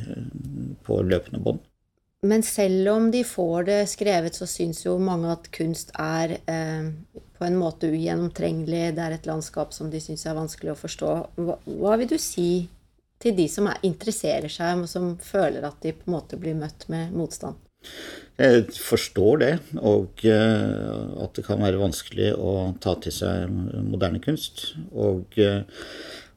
på 0.82 1.04
løpende 1.06 1.44
bånd. 1.44 1.62
Men 2.22 2.44
selv 2.46 2.86
om 2.92 3.08
de 3.10 3.24
får 3.26 3.64
det 3.66 3.80
skrevet, 3.90 4.36
så 4.38 4.46
syns 4.46 4.84
jo 4.84 4.94
mange 5.02 5.30
at 5.32 5.48
kunst 5.54 5.90
er 5.98 6.36
eh, 6.46 6.90
på 7.42 7.48
en 7.48 7.58
måte 7.58 7.90
ugjennomtrengelig. 7.90 8.92
Det 8.94 9.02
er 9.02 9.16
et 9.16 9.26
landskap 9.26 9.74
som 9.74 9.90
de 9.90 9.98
syns 10.02 10.22
er 10.30 10.38
vanskelig 10.38 10.76
å 10.76 10.78
forstå. 10.78 11.10
Hva, 11.42 11.58
hva, 11.66 11.96
vil 11.98 12.12
du 12.12 12.18
si 12.22 12.68
til 13.22 13.34
de 13.34 13.48
som 13.50 13.66
er, 13.70 13.82
interesserer 13.86 14.50
seg, 14.50 14.84
og 14.84 14.90
som 14.90 15.16
føler 15.22 15.66
at 15.66 15.82
de 15.82 15.94
på 15.96 16.06
en 16.06 16.14
måte 16.14 16.38
blir 16.38 16.54
møtt 16.58 16.86
med 16.92 17.10
motstand? 17.18 17.58
Jeg 18.38 18.68
forstår 18.78 19.40
det, 19.42 19.52
og 19.82 20.22
uh, 20.22 21.24
at 21.24 21.34
det 21.34 21.44
kan 21.48 21.62
være 21.62 21.82
vanskelig 21.82 22.30
å 22.38 22.72
ta 22.82 22.94
til 23.02 23.14
seg 23.14 23.50
moderne 23.50 24.22
kunst. 24.22 24.68
Og 24.94 25.34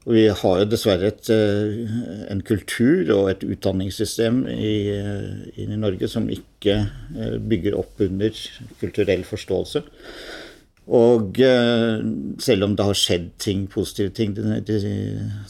og 0.05 0.13
vi 0.13 0.25
har 0.29 0.59
jo 0.61 0.65
dessverre 0.69 1.09
et, 1.09 1.29
eh, 1.33 1.93
en 2.29 2.41
kultur 2.45 3.09
og 3.15 3.29
et 3.31 3.41
utdanningssystem 3.41 4.43
i, 4.53 4.75
eh, 4.93 5.63
i, 5.63 5.65
Norge 5.81 6.07
som 6.07 6.29
ikke 6.29 6.75
eh, 7.17 7.37
bygger 7.41 7.77
opp 7.79 8.01
under 8.05 8.29
kulturell 8.79 9.23
forståelse. 9.25 9.81
Og 10.85 11.39
selv 12.45 12.67
om 12.67 12.75
det 12.77 12.85
har 12.85 12.97
skjedd 12.99 13.31
ting, 13.41 13.63
positive 13.71 14.11
ting 14.13 14.35
de, 14.37 14.75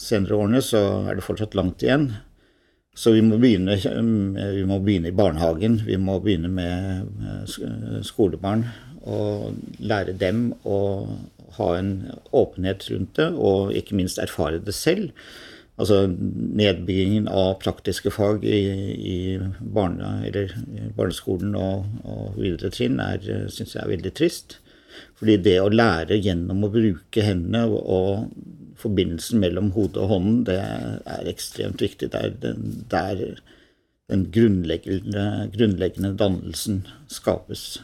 senere 0.00 0.38
årene, 0.38 0.62
så 0.64 0.80
er 1.04 1.18
det 1.18 1.26
fortsatt 1.26 1.56
langt 1.58 1.84
igjen. 1.84 2.08
Så 2.96 3.12
vi 3.12 3.20
må, 3.20 3.36
begynne, 3.36 3.76
vi 3.76 4.64
må 4.64 4.78
begynne 4.80 5.10
i 5.10 5.16
barnehagen. 5.16 5.82
Vi 5.84 5.98
må 6.00 6.16
begynne 6.24 6.48
med 6.48 7.52
skolebarn 8.08 8.64
og 9.06 9.58
lære 9.78 10.16
dem 10.16 10.48
å 10.64 10.78
ha 11.58 11.68
en 11.76 11.90
åpenhet 12.36 12.88
rundt 12.90 13.20
det, 13.20 13.28
og 13.36 13.76
ikke 13.76 13.98
minst 14.00 14.20
erfare 14.22 14.62
det 14.64 14.74
selv. 14.76 15.12
Altså 15.76 16.06
nedbyggingen 16.08 17.28
av 17.28 17.58
praktiske 17.60 18.10
fag 18.14 18.44
i, 18.48 18.60
i 18.96 19.18
barne, 19.60 20.32
barneskolen 20.96 21.52
og, 21.60 21.84
og 22.08 22.38
videre 22.40 22.72
trinn 22.72 22.96
syns 23.52 23.76
jeg 23.76 23.82
er 23.82 23.92
veldig 23.92 24.14
trist. 24.16 24.56
Fordi 25.16 25.36
det 25.44 25.56
å 25.62 25.72
lære 25.72 26.18
gjennom 26.20 26.64
å 26.66 26.72
bruke 26.72 27.24
hendene 27.24 27.66
og, 27.70 28.30
forbindelsen 28.76 29.40
mellom 29.40 29.70
hodet 29.72 30.02
og 30.04 30.10
hånden, 30.10 30.40
det 30.44 30.56
er 30.60 31.28
ekstremt 31.30 31.80
viktig. 31.80 32.10
Det 32.12 32.20
er 32.20 32.34
der 32.92 33.22
den 34.12 34.26
grunnleggende, 34.30 35.48
grunnleggende 35.54 36.12
dannelsen 36.20 36.82
skapes. 37.10 37.78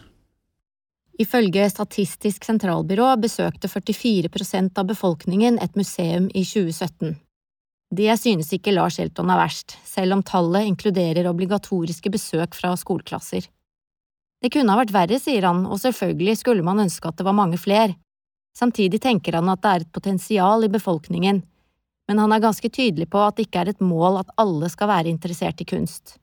Ifølge 1.20 1.64
Statistisk 1.70 2.46
sentralbyrå 2.46 3.10
besøkte 3.20 3.68
44% 3.68 4.78
av 4.80 4.88
befolkningen 4.88 5.58
et 5.62 5.76
museum 5.78 6.28
i 6.32 6.44
2017. 6.44 7.16
Det 7.92 8.14
synes 8.16 8.48
ikke 8.56 8.72
Lars 8.72 8.96
Elton 9.02 9.28
er 9.32 9.42
verst, 9.42 9.76
selv 9.84 10.16
om 10.16 10.22
tallet 10.24 10.70
inkluderer 10.70 11.28
obligatoriske 11.28 12.12
besøk 12.14 12.56
fra 12.56 12.72
skoleklasser. 12.80 13.44
Det 14.42 14.50
kunne 14.50 14.74
ha 14.74 14.80
vært 14.80 14.94
verre, 14.94 15.18
sier 15.22 15.46
han, 15.46 15.62
og 15.70 15.78
selvfølgelig 15.78 16.40
skulle 16.40 16.66
man 16.66 16.82
ønske 16.82 17.06
at 17.08 17.18
det 17.18 17.26
var 17.26 17.36
mange 17.38 17.60
fler. 17.62 17.94
Samtidig 18.58 19.00
tenker 19.04 19.38
han 19.38 19.48
at 19.52 19.62
det 19.62 19.70
er 19.70 19.84
et 19.84 19.92
potensial 19.94 20.66
i 20.66 20.72
befolkningen, 20.72 21.38
men 22.10 22.18
han 22.18 22.34
er 22.34 22.42
ganske 22.42 22.68
tydelig 22.68 23.06
på 23.12 23.20
at 23.22 23.38
det 23.38 23.46
ikke 23.46 23.62
er 23.62 23.70
et 23.72 23.84
mål 23.84 24.18
at 24.20 24.32
alle 24.42 24.68
skal 24.72 24.90
være 24.90 25.12
interessert 25.12 25.62
i 25.62 25.68
kunst. 25.68 26.18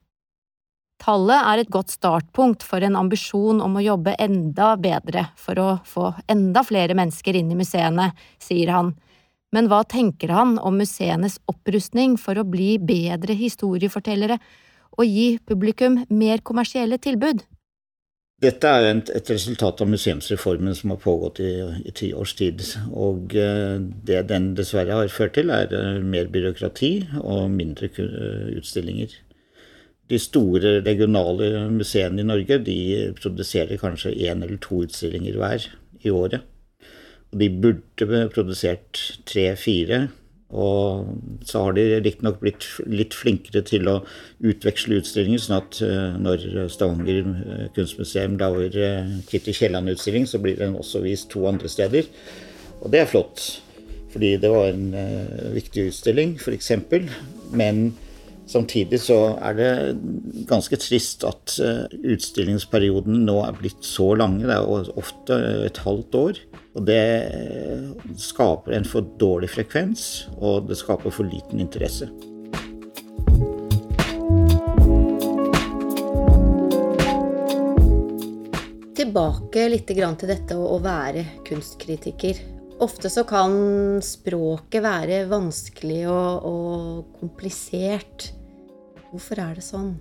Tallet 1.00 1.40
er 1.48 1.62
et 1.62 1.72
godt 1.72 1.94
startpunkt 1.94 2.66
for 2.68 2.84
en 2.84 2.98
ambisjon 3.00 3.62
om 3.64 3.78
å 3.80 3.84
jobbe 3.86 4.18
enda 4.20 4.74
bedre 4.76 5.30
for 5.40 5.62
å 5.64 5.68
få 5.88 6.10
enda 6.28 6.64
flere 6.68 6.98
mennesker 7.00 7.38
inn 7.40 7.54
i 7.54 7.58
museene, 7.58 8.10
sier 8.44 8.74
han. 8.76 8.92
Men 9.56 9.70
hva 9.72 9.80
tenker 9.88 10.34
han 10.36 10.58
om 10.60 10.76
museenes 10.78 11.40
opprustning 11.50 12.18
for 12.20 12.38
å 12.38 12.46
bli 12.46 12.76
bedre 12.84 13.34
historiefortellere 13.40 14.38
og 15.00 15.08
gi 15.08 15.30
publikum 15.48 16.02
mer 16.12 16.44
kommersielle 16.44 17.00
tilbud? 17.00 17.48
Dette 18.40 18.70
er 18.72 18.86
et 18.96 19.30
resultat 19.34 19.82
av 19.84 19.90
museumsreformen 19.92 20.76
som 20.76 20.94
har 20.94 21.02
pågått 21.04 21.42
i, 21.44 21.54
i 21.84 21.92
ti 21.92 22.14
års 22.16 22.38
tid. 22.40 22.64
Og 22.96 23.36
eh, 23.36 23.76
det 24.08 24.22
den 24.30 24.54
dessverre 24.56 25.02
har 25.02 25.12
ført 25.12 25.36
til, 25.36 25.52
er 25.52 25.74
eh, 25.76 25.98
mer 26.00 26.32
byråkrati 26.32 26.94
og 27.20 27.50
mindre 27.52 27.92
utstillinger 28.56 29.18
de 30.10 30.18
store 30.18 30.80
regionale 30.86 31.68
museene 31.70 32.24
i 32.24 32.28
Norge 32.28 32.58
de 32.66 32.78
produserer 33.20 33.78
kanskje 33.82 34.16
én 34.26 34.42
eller 34.42 34.58
to 34.62 34.82
utstillinger 34.86 35.38
hver 35.38 35.68
i 36.02 36.10
året. 36.10 36.42
Og 37.30 37.42
de 37.44 37.50
burde 37.54 38.24
produsert 38.34 39.04
tre-fire. 39.30 40.08
Og 40.50 41.06
så 41.46 41.62
har 41.62 41.76
de 41.78 41.86
riktignok 42.02 42.40
blitt 42.42 42.66
litt 42.90 43.14
flinkere 43.14 43.62
til 43.68 43.86
å 43.92 44.00
utveksle 44.42 44.98
utstillinger, 44.98 45.44
sånn 45.44 45.60
at 45.60 45.80
eh, 45.86 46.18
når 46.18 46.46
Stavanger 46.74 47.22
eh, 47.22 47.64
kunstmuseum 47.76 48.40
lager 48.42 48.78
eh, 48.82 49.16
Kitty 49.30 49.54
Kielland-utstilling, 49.54 50.26
så 50.30 50.42
blir 50.42 50.58
den 50.58 50.78
også 50.80 51.04
vist 51.06 51.30
to 51.34 51.46
andre 51.50 51.70
steder. 51.70 52.10
Og 52.82 52.90
det 52.90 53.04
er 53.04 53.12
flott, 53.12 53.46
fordi 54.10 54.36
det 54.42 54.50
var 54.50 54.72
en 54.72 54.88
viktig 55.54 55.90
utstilling, 55.92 56.38
f.eks. 56.42 56.72
Men 57.54 57.92
Samtidig 58.50 58.98
så 59.04 59.18
er 59.46 59.58
det 59.58 59.74
ganske 60.50 60.78
trist 60.82 61.22
at 61.28 61.54
eh, 61.62 61.84
utstillingsperioden 62.16 63.22
nå 63.28 63.36
er 63.46 63.58
blitt 63.60 63.86
så 63.86 64.08
lange. 64.18 64.48
Det 64.50 64.56
er 64.56 64.90
ofte 64.98 65.38
et 65.68 65.78
halvt 65.86 66.18
år. 66.18 66.40
Og 66.80 66.86
det 66.88 68.16
skaper 68.16 68.78
en 68.78 68.86
for 68.88 69.04
dårlig 69.20 69.50
frekvens, 69.52 70.30
og 70.40 70.70
det 70.70 70.78
skaper 70.80 71.12
for 71.12 71.28
liten 71.28 71.60
interesse. 71.60 72.08
Tilbake 78.96 79.66
litt 79.74 79.92
til 79.92 80.32
dette 80.32 80.56
å 80.56 80.80
være 80.80 81.26
kunstkritiker. 81.50 82.40
Ofte 82.80 83.12
så 83.12 83.26
kan 83.28 84.00
språket 84.00 84.86
være 84.86 85.26
vanskelig 85.28 86.06
og, 86.08 86.48
og 86.48 87.20
komplisert. 87.20 88.30
Hvorfor 89.12 89.44
er 89.50 89.60
det 89.60 89.68
sånn? 89.68 89.98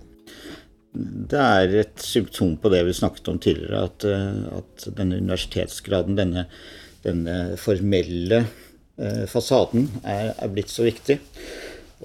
Det 0.93 1.37
er 1.37 1.73
et 1.83 2.01
symptom 2.01 2.55
på 2.57 2.71
det 2.73 2.81
vi 2.87 2.95
snakket 2.97 3.29
om 3.29 3.39
tidligere, 3.41 3.83
at, 3.85 4.05
eh, 4.09 4.39
at 4.57 4.87
denne 4.97 5.19
universitetsgraden, 5.21 6.17
denne, 6.17 6.47
denne 7.05 7.35
formelle 7.61 8.43
eh, 8.97 9.25
fasaden, 9.29 9.85
er, 10.01 10.33
er, 10.33 10.53
blitt 10.53 10.73
så 10.73 10.87
viktig. 10.87 11.19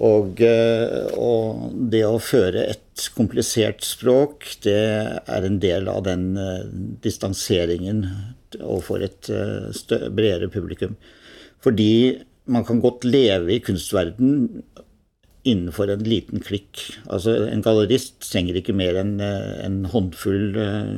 Og, 0.05 0.41
eh, 0.43 1.09
og, 1.17 1.65
det 1.89 2.03
å 2.05 2.21
føre 2.21 2.67
et 2.75 3.09
komplisert 3.17 3.81
språk, 3.87 4.45
det 4.63 4.77
er 4.77 5.49
en 5.49 5.59
del 5.63 5.89
av 5.91 6.03
den 6.05 6.29
distanseringen 7.03 8.05
overfor 8.61 9.01
et 9.03 9.27
bredere 10.15 10.47
publikum. 10.53 10.93
Fordi 11.65 12.21
man 12.45 12.63
kan 12.67 12.79
godt 12.83 13.03
leve 13.07 13.55
i 13.55 13.61
kunstverden 13.65 14.61
innenfor 15.45 15.91
en 15.93 16.05
liten 16.05 16.41
klikk. 16.43 16.81
Altså 17.05 17.35
En 17.49 17.63
gallerist 17.65 18.17
trenger 18.25 18.59
ikke 18.59 18.75
mer 18.77 18.97
enn 19.01 19.17
eh, 19.23 19.65
en 19.65 19.83
håndfull 19.91 20.57
eh, 20.61 20.93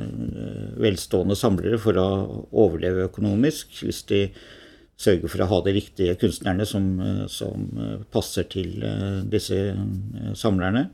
velstående 0.82 1.38
samlere 1.38 1.80
for 1.84 2.00
å 2.00 2.08
overleve 2.51 3.08
økonomisk, 3.10 3.82
hvis 3.84 4.04
de 4.12 4.27
sørger 4.98 5.30
for 5.30 5.44
å 5.44 5.50
ha 5.51 5.63
de 5.66 5.75
riktige 5.77 6.18
kunstnerne 6.18 6.66
som, 6.66 6.94
eh, 7.04 7.25
som 7.32 7.68
passer 8.13 8.48
til 8.51 8.80
disse 9.30 9.60
samlerne. 10.39 10.88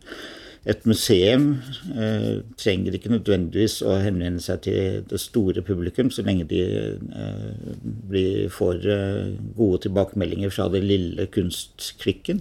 Et 0.63 0.86
museum 0.88 1.57
eh, 1.91 2.39
trenger 2.60 2.95
ikke 2.95 3.12
nødvendigvis 3.12 3.81
å 3.83 3.98
henvende 4.00 4.39
seg 4.43 4.62
til 4.63 5.01
det 5.10 5.19
store 5.19 5.63
publikum, 5.65 6.07
så 6.07 6.24
lenge 6.24 6.45
de 6.48 6.62
eh, 6.63 7.74
blir, 7.83 8.48
får 8.53 8.88
eh, 8.88 9.33
gode 9.57 9.81
tilbakemeldinger 9.83 10.53
fra 10.55 10.69
det 10.72 10.86
lille 10.86 11.27
kunstklikken. 11.36 12.39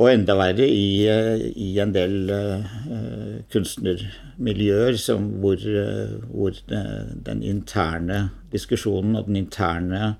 Og 0.00 0.08
enda 0.08 0.32
verre 0.38 0.64
i, 0.64 1.04
eh, 1.12 1.42
i 1.60 1.74
en 1.82 1.90
del 1.92 2.30
uh, 2.32 3.40
kunstnermiljøer 3.52 4.96
som, 4.96 5.26
hvor, 5.42 5.60
uh, 5.60 6.14
hvor 6.32 6.56
den, 6.70 7.18
den 7.26 7.42
interne 7.44 8.22
diskusjonen 8.52 9.18
og 9.18 9.26
den 9.28 9.36
interne 9.42 10.14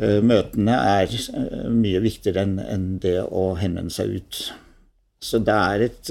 uh, 0.00 0.20
møtene 0.24 0.78
er 0.94 1.12
mye 1.68 2.00
viktigere 2.00 2.46
enn 2.46 2.62
en 2.64 2.86
det 3.02 3.18
å 3.28 3.50
henvende 3.60 3.92
seg 3.92 4.16
ut. 4.22 4.40
Så 5.22 5.42
det 5.44 5.58
er 5.58 5.84
et, 5.90 6.08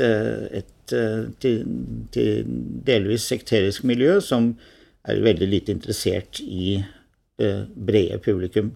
et 0.61 0.93
til, 1.41 1.65
til 2.13 2.53
delvis 2.85 3.25
sekterisk 3.31 3.83
miljø 3.89 4.19
som 4.23 4.53
er 5.07 5.19
veldig 5.23 5.49
lite 5.49 5.73
interessert 5.73 6.39
i 6.45 6.77
det 7.41 7.51
brede 7.75 8.21
publikum. 8.23 8.71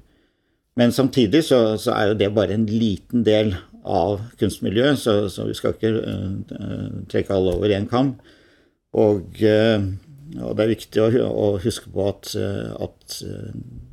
Men 0.75 0.91
samtidig 0.91 1.43
så, 1.47 1.77
så, 1.77 1.93
er 1.95 2.09
jo 2.09 2.19
det 2.19 2.33
bare 2.35 2.57
en 2.57 2.65
liten 2.67 3.23
del 3.23 3.53
av 3.85 4.21
kunstmiljøet, 4.39 4.99
så, 4.99 5.13
så, 5.29 5.45
vi 5.49 5.55
skal 5.57 5.75
ikke 5.75 5.91
uh, 5.93 7.03
trekke 7.11 7.35
alle 7.35 7.53
over 7.57 7.73
én 7.75 7.87
kam. 7.89 8.15
Og, 8.95 9.37
uh, 9.41 9.85
og, 10.41 10.51
det 10.57 10.65
er 10.65 10.73
viktig 10.73 11.03
å, 11.03 11.09
å 11.29 11.47
huske 11.61 11.91
på 11.93 12.09
at, 12.09 12.33
at, 12.81 13.19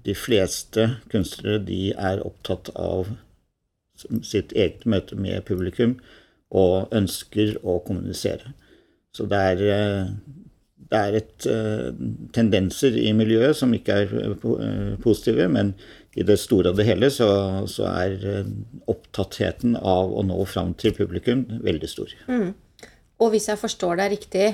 de 0.03 0.15
fleste 0.19 0.89
kunstnere 1.13 1.61
de 1.63 1.93
er 1.93 2.25
opptatt 2.27 2.73
av 2.75 3.13
sitt 4.27 4.51
eget 4.57 4.83
møte 4.89 5.15
med 5.15 5.45
publikum 5.47 5.99
og 6.51 6.91
ønsker 6.97 7.55
å 7.63 7.77
kommunisere. 7.87 8.51
Så 9.15 9.29
det 9.31 9.43
er, 9.53 9.61
det 10.91 11.03
er 11.05 11.19
et, 11.21 11.47
tendenser 12.35 12.97
i 12.99 13.13
miljøet 13.15 13.61
som 13.61 13.77
ikke 13.77 14.01
er 14.03 14.17
positive, 15.05 15.47
men 15.53 15.77
i 16.15 16.25
det 16.29 16.37
store 16.41 16.73
og 16.73 16.79
det 16.79 16.87
hele 16.89 17.09
så, 17.13 17.29
så, 17.71 17.87
er 17.89 18.27
eh, 18.29 18.51
opptattheten 18.91 19.79
av 19.79 20.13
å 20.13 20.25
nå 20.27 20.37
fram 20.49 20.75
til 20.79 20.95
publikum 20.97 21.47
veldig 21.65 21.89
stor. 21.89 22.13
Mm. 22.29 22.53
Og 23.23 23.33
hvis 23.33 23.49
jeg 23.49 23.61
forstår 23.61 24.01
deg 24.01 24.13
riktig, 24.17 24.49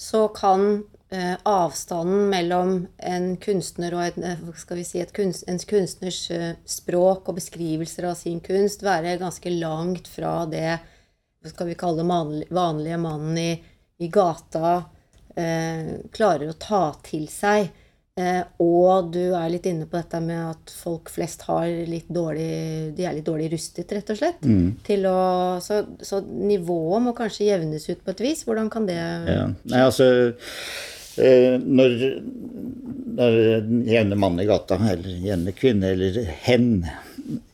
så 0.00 0.26
kan 0.34 0.82
eh, 1.12 1.36
avstanden 1.48 2.28
mellom 2.32 2.74
en 2.98 3.32
kunstner 3.40 3.96
og 3.96 4.06
et, 4.10 4.20
eh, 4.20 4.84
si, 4.84 5.04
kunst, 5.16 5.48
en 5.48 5.60
kunstners 5.72 6.22
eh, 6.34 6.54
språk 6.68 7.28
og 7.28 7.40
beskrivelser 7.40 8.10
av 8.10 8.16
sin 8.20 8.40
kunst 8.44 8.84
være 8.84 9.18
ganske 9.20 9.56
langt 9.56 10.08
fra 10.08 10.44
det 10.50 10.78
skal 11.48 11.70
vi 11.70 11.74
kalle 11.78 12.02
det 12.02 12.48
vanlige 12.52 12.98
mannen 13.00 13.38
i, 13.40 13.50
i 13.98 14.08
gata 14.12 14.82
eh, 15.36 15.96
klarer 16.12 16.50
å 16.50 16.58
ta 16.60 16.82
til 17.04 17.28
seg. 17.32 17.70
Eh, 18.20 18.40
og 18.60 19.10
du 19.14 19.32
er 19.32 19.50
litt 19.52 19.66
inne 19.70 19.86
på 19.88 19.96
dette 19.96 20.20
med 20.24 20.40
at 20.50 20.72
folk 20.74 21.10
flest 21.12 21.44
har 21.48 21.68
litt 21.88 22.08
dårlig 22.12 22.92
De 22.96 23.06
er 23.06 23.14
litt 23.16 23.28
dårlig 23.28 23.50
rustet, 23.54 23.92
rett 23.96 24.12
og 24.12 24.18
slett. 24.18 24.44
Mm. 24.44 24.76
Til 24.86 25.06
å, 25.08 25.20
så, 25.64 25.82
så, 26.04 26.20
nivået 26.26 27.06
må 27.06 27.14
kanskje 27.16 27.48
jevnes 27.48 27.88
ut 27.88 28.02
på 28.04 28.14
et 28.14 28.24
vis. 28.26 28.44
Hvordan 28.48 28.70
kan 28.72 28.88
det 28.90 28.98
ja. 28.98 29.46
Nei, 29.70 29.82
altså 29.86 30.10
eh, 31.22 31.56
når, 31.60 31.96
når 33.20 33.40
den 33.68 33.84
jevne 33.88 34.20
mann 34.20 34.40
i 34.42 34.48
gata, 34.50 34.80
eller 34.92 35.26
jevne 35.30 35.56
kvinne, 35.56 35.94
eller 35.94 36.20
hen, 36.44 36.70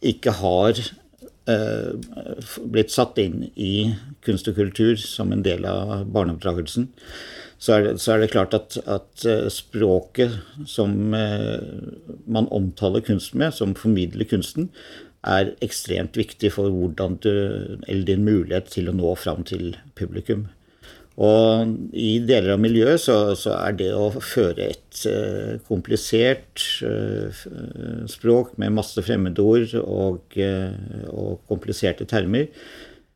ikke 0.00 0.38
har 0.40 0.80
eh, 0.80 1.94
blitt 2.64 2.94
satt 2.94 3.20
inn 3.22 3.48
i 3.54 3.74
kunst 4.26 4.48
og 4.50 4.58
kultur 4.58 4.96
som 5.00 5.34
en 5.34 5.44
del 5.46 5.68
av 5.68 6.08
barneoppdragelsen, 6.14 6.90
så 7.58 7.76
er, 7.76 7.86
det, 7.86 7.94
så 8.02 8.14
er 8.14 8.22
det, 8.22 8.32
klart 8.34 8.54
at, 8.56 8.76
at, 8.84 9.24
eh, 9.24 9.46
språket 9.52 10.36
som 10.68 11.14
eh, 11.16 11.62
man 12.28 12.50
omtaler 12.52 13.04
kunsten 13.04 13.40
med, 13.40 13.54
som 13.56 13.76
formidler 13.78 14.28
kunsten, 14.28 14.68
er 15.26 15.54
ekstremt 15.64 16.18
viktig 16.18 16.52
for 16.54 16.70
hvordan 16.70 17.16
du, 17.24 17.32
eller 17.88 18.04
din 18.06 18.26
mulighet 18.26 18.68
til 18.76 18.90
å 18.90 18.94
nå 18.94 19.16
fram 19.18 19.42
til 19.48 19.72
publikum. 19.98 20.46
Og 21.16 21.70
i 21.96 22.18
deler 22.28 22.52
av 22.54 22.60
miljøet 22.60 23.00
så, 23.00 23.16
så 23.40 23.54
er 23.56 23.76
det 23.78 23.88
å 23.96 24.10
føre 24.20 24.68
et 24.68 24.98
uh, 25.08 25.56
komplisert 25.64 26.60
uh, 26.84 27.32
språk 28.12 28.52
med 28.60 28.74
masse 28.76 29.00
fremmedord 29.00 29.72
og, 29.80 30.36
uh, 30.36 31.08
og 31.08 31.40
kompliserte 31.48 32.04
termer 32.10 32.50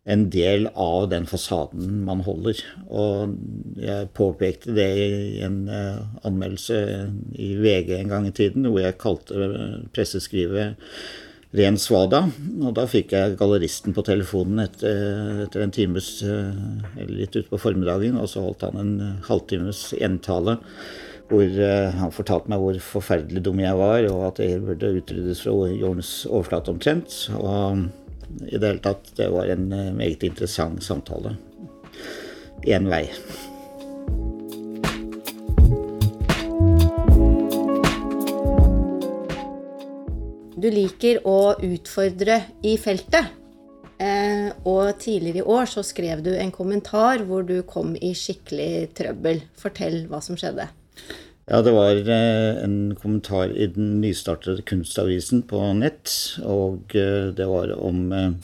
en 0.09 0.29
del 0.33 0.69
av 0.73 1.09
den 1.11 1.27
fasaden 1.29 2.05
man 2.07 2.23
holder. 2.25 2.61
Og 2.89 3.35
jeg 3.81 4.11
påpekte 4.17 4.75
det 4.77 4.89
i 4.97 5.43
en 5.45 5.63
uh, 5.69 6.01
anmeldelse 6.27 6.79
i 7.37 7.53
VG 7.61 7.99
en 7.99 8.15
gang 8.15 8.29
i 8.29 8.37
tiden, 8.37 8.69
hvor 8.69 8.81
jeg 8.81 9.01
kalte 9.01 9.51
presseskrivet 9.95 10.81
ren 11.57 11.77
svada. 11.83 12.25
Og 12.63 12.73
da 12.79 12.87
fikk 12.89 13.13
jeg 13.17 13.37
galleristen 13.41 13.95
på 13.97 14.07
telefonen 14.07 14.65
etter, 14.65 15.45
etter 15.45 15.67
en 15.67 15.75
times 15.75 16.17
uh, 16.25 16.57
Eller 16.97 17.25
litt 17.25 17.37
utpå 17.37 17.61
formiddagen, 17.61 18.17
og 18.17 18.33
så 18.33 18.47
holdt 18.47 18.67
han 18.71 18.81
en 18.81 19.23
halvtimes 19.29 19.91
entale 20.01 20.61
hvor 21.31 21.47
han 21.95 22.11
fortalte 22.11 22.51
meg 22.51 22.59
hvor 22.59 22.79
forferdelig 22.83 23.45
dum 23.47 23.61
jeg 23.63 23.77
var, 23.79 24.03
og 24.11 24.25
at 24.33 24.41
jeg 24.43 24.65
burde 24.65 24.89
utryddes 24.99 25.45
fra 25.45 25.53
jordens 25.71 26.09
overflate 26.27 26.73
omtrent. 26.73 27.19
Og 27.39 27.85
i 28.49 28.57
det 28.57 28.67
hele 28.67 28.83
tatt. 28.85 29.13
Det 29.17 29.29
var 29.33 29.51
en 29.51 29.73
eh, 29.73 29.93
meget 29.95 30.23
interessant 30.27 30.83
samtale. 30.85 31.37
Én 32.69 32.89
vei. 32.91 33.07
Du 40.61 40.69
liker 40.69 41.23
å 41.25 41.55
utfordre 41.65 42.43
i 42.69 42.75
feltet. 42.81 43.37
Eh, 44.01 44.49
og 44.69 44.97
tidligere 45.01 45.43
i 45.43 45.49
år 45.57 45.69
så 45.69 45.85
skrev 45.85 46.23
du 46.25 46.31
en 46.37 46.53
kommentar 46.53 47.25
hvor 47.29 47.45
du 47.45 47.61
kom 47.69 47.95
i 47.97 48.13
skikkelig 48.17 48.91
trøbbel. 48.97 49.43
Fortell 49.61 50.03
hva 50.09 50.21
som 50.25 50.39
skjedde. 50.41 50.69
Ja, 51.51 51.63
det 51.67 51.73
var 51.75 51.97
eh, 51.97 52.63
en 52.63 52.95
kommentar 52.95 53.51
i 53.51 53.67
den 53.67 53.97
nystartede 54.01 54.63
Kunstavisen 54.63 55.43
på 55.51 55.59
nett. 55.75 56.13
Og 56.47 56.95
eh, 56.95 57.33
det 57.35 57.49
var 57.51 57.73
om 57.75 58.13
eh, 58.15 58.37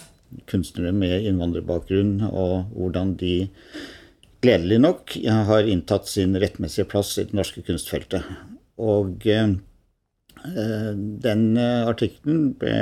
kunstnere 0.51 0.90
med 0.90 1.23
innvandrerbakgrunn 1.29 2.16
og 2.27 2.73
hvordan 2.75 3.12
de 3.21 3.37
gledelig 4.42 4.81
nok 4.83 5.14
har 5.47 5.71
inntatt 5.71 6.11
sin 6.11 6.35
rettmessige 6.35 6.88
plass 6.90 7.14
i 7.21 7.29
det 7.29 7.38
norske 7.38 7.62
kunstfeltet. 7.66 8.27
Og 8.77 9.23
den 11.27 11.45
artikkelen 11.59 12.53
ble, 12.61 12.75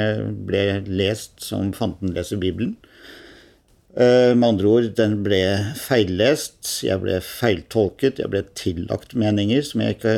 ble, 0.49 0.65
lest 0.89 1.45
som 1.45 1.71
fanden 1.77 2.13
leser 2.17 2.41
Bibelen. 2.43 2.75
Eh, 3.95 4.35
med 4.35 4.49
andre 4.49 4.67
ord, 4.67 4.87
den 4.99 5.21
ble 5.23 5.41
feillest, 5.79 6.67
jeg 6.83 6.99
ble 7.05 7.21
feiltolket, 7.23 8.19
jeg 8.19 8.31
ble 8.33 8.41
tillagt 8.59 9.15
meninger 9.15 9.63
som 9.63 9.85
jeg 9.85 9.95
ikke 9.95 10.15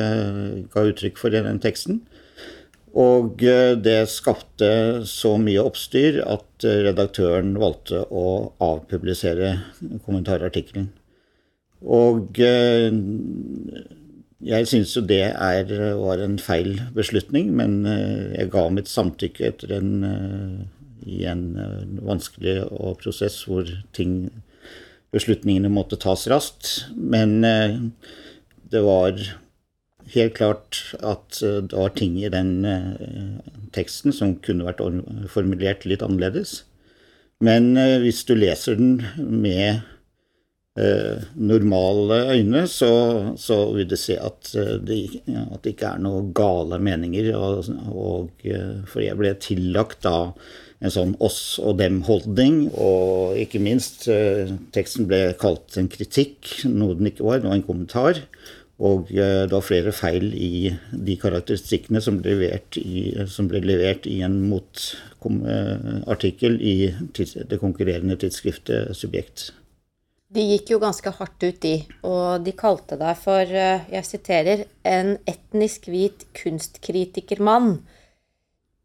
ga 0.73 0.85
uttrykk 0.89 1.21
for 1.21 1.37
i 1.37 1.43
den 1.45 1.61
teksten. 1.61 2.01
Og 2.97 3.43
eh, 3.45 3.75
det 3.77 4.09
skapte 4.09 4.71
så 5.05 5.35
mye 5.37 5.61
oppstyr 5.61 6.23
at 6.25 6.65
eh, 6.65 6.87
redaktøren 6.87 7.53
valgte 7.61 8.07
å 8.09 8.55
avpublisere 8.65 9.59
kommentarartikkelen. 10.07 10.89
Og 11.85 12.41
jeg 14.47 14.69
syns 14.71 14.95
jo 14.97 15.03
det 15.05 15.27
er, 15.29 15.69
var 16.01 16.23
en 16.25 16.39
feil 16.41 16.81
beslutning, 16.97 17.51
men 17.59 17.85
jeg 17.85 18.49
ga 18.55 18.65
mitt 18.73 18.89
samtykke 18.89 19.45
etter 19.51 19.75
en 19.77 19.91
i 21.07 21.25
en 21.31 21.57
eh, 21.61 21.83
vanskelig 22.07 22.59
prosess 23.01 23.41
hvor 23.47 23.69
ting, 23.97 24.29
beslutningene 25.15 25.71
måtte 25.73 25.99
tas 26.03 26.27
raskt. 26.31 26.89
Men 26.97 27.39
eh, 27.47 27.79
det 28.73 28.83
var 28.87 29.21
helt 30.15 30.37
klart 30.39 30.83
at 31.01 31.41
eh, 31.43 31.63
det 31.63 31.77
var 31.77 31.97
ting 31.99 32.19
i 32.21 32.33
den 32.33 32.55
teksten 33.77 34.15
som 34.15 34.39
kunne 34.43 34.67
vært 34.67 34.83
formulert 35.33 35.87
litt 35.89 36.05
annerledes. 36.05 36.63
Men 37.45 37.75
hvis 38.01 38.23
du 38.25 38.33
leser 38.39 38.79
den 38.79 39.03
med 39.21 39.85
normale 41.37 42.17
øyne, 42.33 42.63
så, 42.69 42.89
så, 43.41 43.59
vil 43.77 43.89
du 43.89 43.97
se 44.01 44.17
at 44.21 44.49
det, 44.55 44.97
at 45.27 45.61
det, 45.65 45.75
ikke 45.75 45.91
er 45.91 46.01
noe 46.05 46.23
gale 46.37 46.79
meninger. 46.81 47.29
Og, 47.37 47.69
og, 47.93 48.47
for 48.89 49.05
jeg 49.05 49.21
ble 49.21 49.35
tillagt 49.41 50.05
da 50.09 50.17
en 50.85 50.93
sånn 50.93 51.15
oss 51.25 51.57
og 51.63 51.79
dem-holdning. 51.81 52.67
Og 52.75 53.39
ikke 53.41 53.63
minst, 53.63 54.09
eh, 54.13 54.53
teksten 54.77 55.09
ble 55.09 55.21
kalt 55.41 55.79
en 55.81 55.89
kritikk, 55.89 56.69
noe 56.69 56.99
den 56.99 57.13
ikke 57.13 57.27
var. 57.27 57.41
Det 57.41 57.51
var 57.51 57.59
en 57.59 57.71
kommentar. 57.71 58.15
Og 58.77 59.09
eh, 59.11 59.47
det 59.49 59.55
var 59.55 59.65
flere 59.65 59.93
feil 59.97 60.35
i 60.37 60.69
de 60.93 61.17
karakteristikkene 61.21 62.01
som 62.05 62.19
ble 62.21 62.35
levert 62.37 62.77
i, 62.77 63.09
ble 63.49 63.61
levert 63.65 64.09
i 64.11 64.21
en 64.27 64.43
motartikkel 64.51 66.59
i 66.61 66.93
det 67.17 67.63
konkurrerende 67.63 68.19
tidsskriftet 68.21 68.93
Subjekt. 68.97 69.53
De 70.37 70.43
gikk 70.43 70.75
jo 70.75 70.79
ganske 70.83 71.11
hardt 71.21 71.41
ut, 71.47 71.61
de. 71.63 71.77
Og 72.05 72.45
de 72.45 72.53
kalte 72.53 72.99
deg 73.01 73.17
for, 73.17 73.41
eh, 73.41 73.81
jeg 73.95 74.05
siterer, 74.05 74.67
en 74.85 75.17
etnisk 75.25 75.89
hvit 75.89 76.27
kunstkritikermann. 76.37 77.81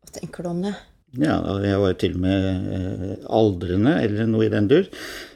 Hva 0.01 0.21
tenker 0.21 0.43
du 0.43 0.49
om 0.53 0.61
det? 0.61 0.75
Ja, 1.19 1.41
jeg 1.59 1.79
var 1.81 1.97
til 1.99 2.13
og 2.15 2.21
med 2.23 2.45
eh, 2.71 3.15
aldrende, 3.27 3.97
eller 4.05 4.29
noe 4.31 4.45
i 4.47 4.51
den 4.53 4.69
dur. 4.71 4.85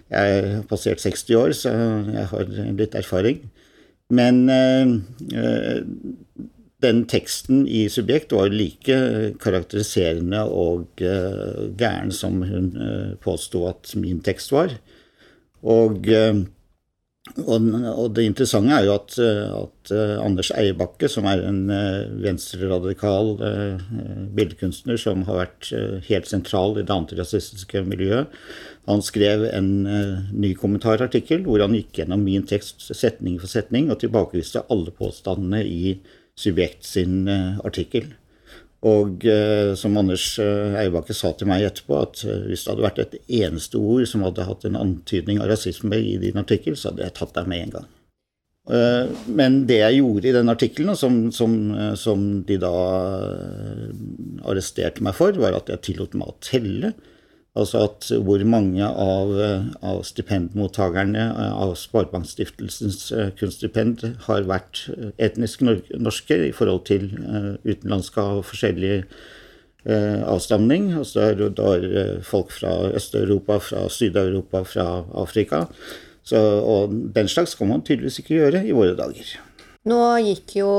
Jeg 0.08 0.36
har 0.46 0.62
passert 0.70 1.02
60 1.04 1.26
år, 1.36 1.56
så 1.58 1.74
jeg 2.14 2.28
har 2.32 2.52
litt 2.78 2.96
erfaring. 2.96 3.42
Men 4.16 4.46
øh, 4.48 5.82
den 6.86 7.04
teksten 7.12 7.66
i 7.68 7.88
Subjekt 7.90 8.32
var 8.32 8.54
like 8.54 9.00
karakteriserende 9.42 10.44
og 10.46 11.02
øh, 11.02 11.74
gæren 11.76 12.14
som 12.14 12.40
hun 12.46 12.72
øh, 12.78 13.16
påsto 13.20 13.66
at 13.68 13.92
min 14.00 14.22
tekst 14.24 14.54
var. 14.56 14.78
Og 15.66 16.06
Og, 17.34 17.64
og, 17.74 18.12
det 18.14 18.28
interessante 18.28 18.76
er 18.76 18.86
jo 18.86 18.92
at, 19.00 19.16
at 19.18 19.92
uh, 19.98 20.20
Anders 20.22 20.52
Eiebakke, 20.54 21.10
som 21.10 21.26
er 21.26 21.42
en 21.48 21.64
uh, 21.74 22.06
venstreradikal 22.22 23.32
uh, 23.40 23.88
billedkunstner 24.38 25.00
som 25.02 25.24
har 25.26 25.40
vært 25.42 25.72
helt 26.06 26.30
sentral 26.30 26.78
i 26.78 26.84
det 26.86 26.94
antirasistiske 26.94 27.82
miljøet, 27.90 28.30
han 28.86 29.02
skrev 29.02 29.48
en 29.50 29.70
ny 30.30 30.52
kommentarartikkel 30.60 31.42
hvor 31.48 31.64
han 31.64 31.74
gikk 31.74 32.04
gjennom 32.04 32.22
min 32.22 32.46
tekst 32.46 32.86
setning 32.94 33.40
for 33.42 33.50
setning 33.50 33.90
og 33.90 33.98
tilbakeviste 34.04 34.62
alle 34.70 34.94
påstandene 34.94 35.64
i 35.66 35.96
Subjekt 36.38 36.84
sin 36.86 37.24
artikkel. 37.32 38.12
Og 38.86 39.26
eh, 39.26 39.74
som 39.80 39.96
Anders 39.98 40.36
Eibakke 40.42 41.16
sa 41.16 41.32
til 41.34 41.50
meg 41.50 41.64
etterpå, 41.66 41.98
at 42.04 42.22
eh, 42.28 42.48
hvis 42.50 42.66
det 42.66 42.74
hadde 42.74 42.86
vært 42.86 43.02
et 43.04 43.16
eneste 43.42 43.80
ord 43.80 44.06
som 44.10 44.26
hadde 44.28 44.46
hatt 44.46 44.68
en 44.68 44.78
antydning 44.80 45.40
av 45.42 45.50
rasisme 45.54 45.98
i 45.98 46.18
din 46.22 46.38
artikkel, 46.42 46.78
så 46.78 46.92
hadde 46.92 47.06
jeg 47.08 47.16
tatt 47.18 47.36
deg 47.38 47.50
med 47.52 47.66
en 47.66 47.76
gang. 47.80 47.92
Men 49.38 49.60
det 49.70 49.76
jeg 49.78 50.00
gjorde 50.00 50.26
i 50.26 50.32
den 50.34 50.48
artikkelen, 50.50 50.96
som, 50.98 51.18
som, 51.30 51.52
som, 52.02 52.22
de 52.50 52.56
da 52.58 52.72
arresterte 54.50 55.06
meg 55.06 55.14
for, 55.14 55.38
var 55.38 55.54
at 55.54 55.70
jeg 55.70 55.84
tillot 55.92 56.18
meg 56.18 56.32
å 56.32 56.38
telle 56.42 56.96
Altså 57.56 57.86
at 57.88 58.10
hvor 58.28 58.42
mange 58.44 58.84
av, 58.84 59.32
av 59.80 60.02
stipendmottakerne 60.04 61.30
av 61.56 61.72
Sparebankstiftelsens 61.80 63.06
eh, 63.16 63.32
kunststipend 63.40 64.04
har 64.26 64.44
vært 64.50 64.82
etnisk 65.24 65.64
norske 65.64 66.40
i 66.50 66.52
forhold 66.56 66.84
til 66.92 67.08
utenlandske 67.64 68.22
av 68.22 68.44
forskjellig 68.50 69.00
avstamning. 69.86 70.90
Altså 70.98 71.22
det 71.22 71.26
er, 71.30 71.50
det 71.54 72.02
er 72.02 72.22
folk 72.26 72.50
fra 72.50 72.74
Øst-Europa, 72.98 73.60
fra 73.62 73.84
Syd-Europa, 73.94 74.64
fra 74.66 74.88
Afrika. 75.14 75.68
Så, 76.26 76.42
og 76.42 76.96
den 77.16 77.30
slags 77.30 77.54
kan 77.56 77.70
man 77.70 77.86
tydeligvis 77.86 78.18
ikke 78.24 78.40
gjøre 78.40 78.64
i 78.66 78.74
våre 78.74 78.98
dager. 78.98 79.36
Nå 79.86 80.00
gikk 80.26 80.56
jo 80.58 80.70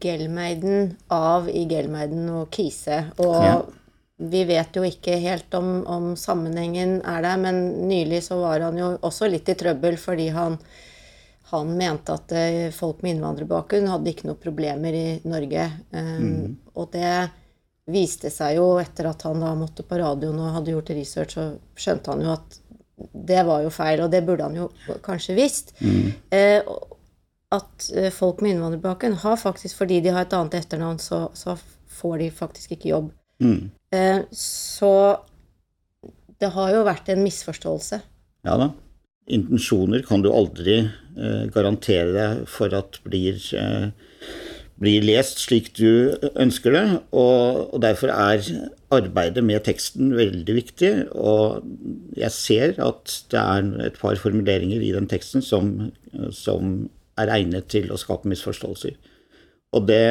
Gelmeiden 0.00 0.94
av 1.12 1.50
i 1.52 1.66
Gelmeiden 1.68 2.30
og 2.32 2.48
Kise. 2.56 3.04
og 3.20 3.36
ja 3.44 3.58
vi 4.16 4.44
vet 4.48 4.76
jo 4.76 4.84
ikke 4.86 5.18
helt 5.20 5.54
om, 5.54 5.82
om, 5.84 6.10
sammenhengen 6.16 6.98
er 7.04 7.24
der, 7.24 7.40
men 7.40 7.88
nylig 7.88 8.22
så 8.24 8.38
var 8.40 8.64
han 8.64 8.78
jo 8.80 8.94
også 9.04 9.28
litt 9.28 9.48
i 9.52 9.56
trøbbel 9.58 9.98
fordi 10.00 10.30
han, 10.32 10.56
han 11.52 11.74
mente 11.76 12.16
at 12.16 12.32
eh, 12.32 12.70
folk 12.74 13.02
med 13.04 13.16
innvandrerbakgrunn 13.16 13.90
hadde 13.92 14.12
ikke 14.12 14.30
noen 14.30 14.40
problemer 14.40 14.96
i 14.96 15.08
Norge. 15.28 15.68
Mm. 15.92 16.56
Og 16.74 16.88
det 16.96 17.12
viste 17.92 18.32
seg 18.34 18.56
jo 18.58 18.70
etter 18.80 19.10
at 19.12 19.22
han 19.28 19.44
da 19.44 19.52
måtte 19.58 19.84
på 19.86 19.98
radioen 20.00 20.40
og 20.42 20.54
hadde 20.56 20.72
gjort 20.74 20.94
research, 20.96 21.36
så 21.36 21.50
skjønte 21.78 22.14
han 22.14 22.24
jo 22.24 22.32
at 22.34 22.60
det 22.96 23.42
var 23.44 23.62
jo 23.62 23.70
feil, 23.70 24.00
og 24.02 24.10
det 24.12 24.22
burde 24.24 24.46
han 24.48 24.56
jo 24.56 24.70
kanskje 25.04 25.36
visst. 25.36 25.74
Mm. 25.84 26.12
Eh, 26.32 26.74
at 27.54 27.88
eh, 27.94 28.10
folk 28.14 28.40
med 28.40 28.56
innvandrerbakgrunn 28.56 29.18
har 29.22 29.36
faktisk, 29.36 29.76
fordi 29.78 30.00
de 30.00 30.14
har 30.16 30.26
et 30.26 30.36
annet 30.36 30.56
etternavn, 30.62 30.98
så, 31.02 31.26
så 31.36 31.58
får 32.00 32.18
de 32.24 32.30
faktisk 32.34 32.72
ikke 32.76 32.94
jobb. 32.94 33.10
Mm. 33.44 33.68
Eh, 33.94 34.24
så 34.34 34.92
det 36.40 36.50
har 36.56 36.74
jo 36.74 36.86
vært 36.86 37.12
en 37.12 37.24
misforståelse. 37.24 38.02
Ja 38.46 38.58
da. 38.60 38.72
Intensjoner 39.26 40.04
kan 40.06 40.22
du 40.22 40.30
aldri 40.30 40.78
eh, 40.84 41.46
garantere 41.54 42.46
for 42.50 42.74
at 42.78 43.00
blir, 43.06 43.40
eh, 43.58 43.88
blir 44.78 45.06
lest 45.06 45.42
slik 45.42 45.72
du 45.78 46.14
ønsker 46.34 46.76
det. 46.76 46.84
Og, 47.10 47.72
og, 47.72 47.80
derfor 47.82 48.12
er 48.14 48.44
arbeidet 48.94 49.42
med 49.44 49.64
teksten 49.66 50.14
veldig 50.18 50.58
viktig. 50.60 50.92
Og 51.18 51.66
jeg 52.18 52.34
ser 52.36 52.78
at 52.82 53.18
det 53.32 53.42
er 53.42 53.72
et 53.88 53.98
par 53.98 54.18
formuleringer 54.20 54.82
i 54.82 54.94
den 54.94 55.10
teksten 55.10 55.42
som, 55.42 55.90
som 56.30 56.78
er 57.18 57.32
egnet 57.40 57.70
til 57.72 57.90
å 57.90 57.98
skape 57.98 58.28
misforståelser. 58.30 58.94
Og 59.74 59.88
det, 59.88 60.04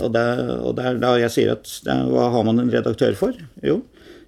og 0.00 0.14
det, 0.14 0.24
og 0.56 0.72
det 0.78 0.86
er 0.88 1.02
da 1.02 1.12
jeg 1.20 1.34
sier 1.34 1.52
at 1.52 1.68
hva 1.84 2.30
har 2.32 2.46
man 2.46 2.62
en 2.62 2.72
redaktør 2.72 3.14
for? 3.18 3.36
Jo, 3.64 3.82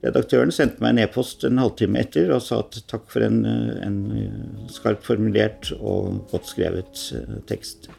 redaktøren 0.04 0.52
sendte 0.54 0.84
meg 0.84 0.94
en 0.94 1.02
e-post 1.06 1.46
en 1.48 1.58
halvtime 1.58 2.02
etter 2.02 2.30
og 2.34 2.44
sa 2.44 2.60
at 2.62 2.76
takk 2.90 3.08
for 3.10 3.24
en, 3.26 3.40
en 3.46 3.98
skarpt 4.70 5.08
formulert 5.08 5.72
og 5.78 6.20
godt 6.30 6.52
skrevet 6.52 7.08
eh, 7.16 7.40
tekst. 7.48 7.90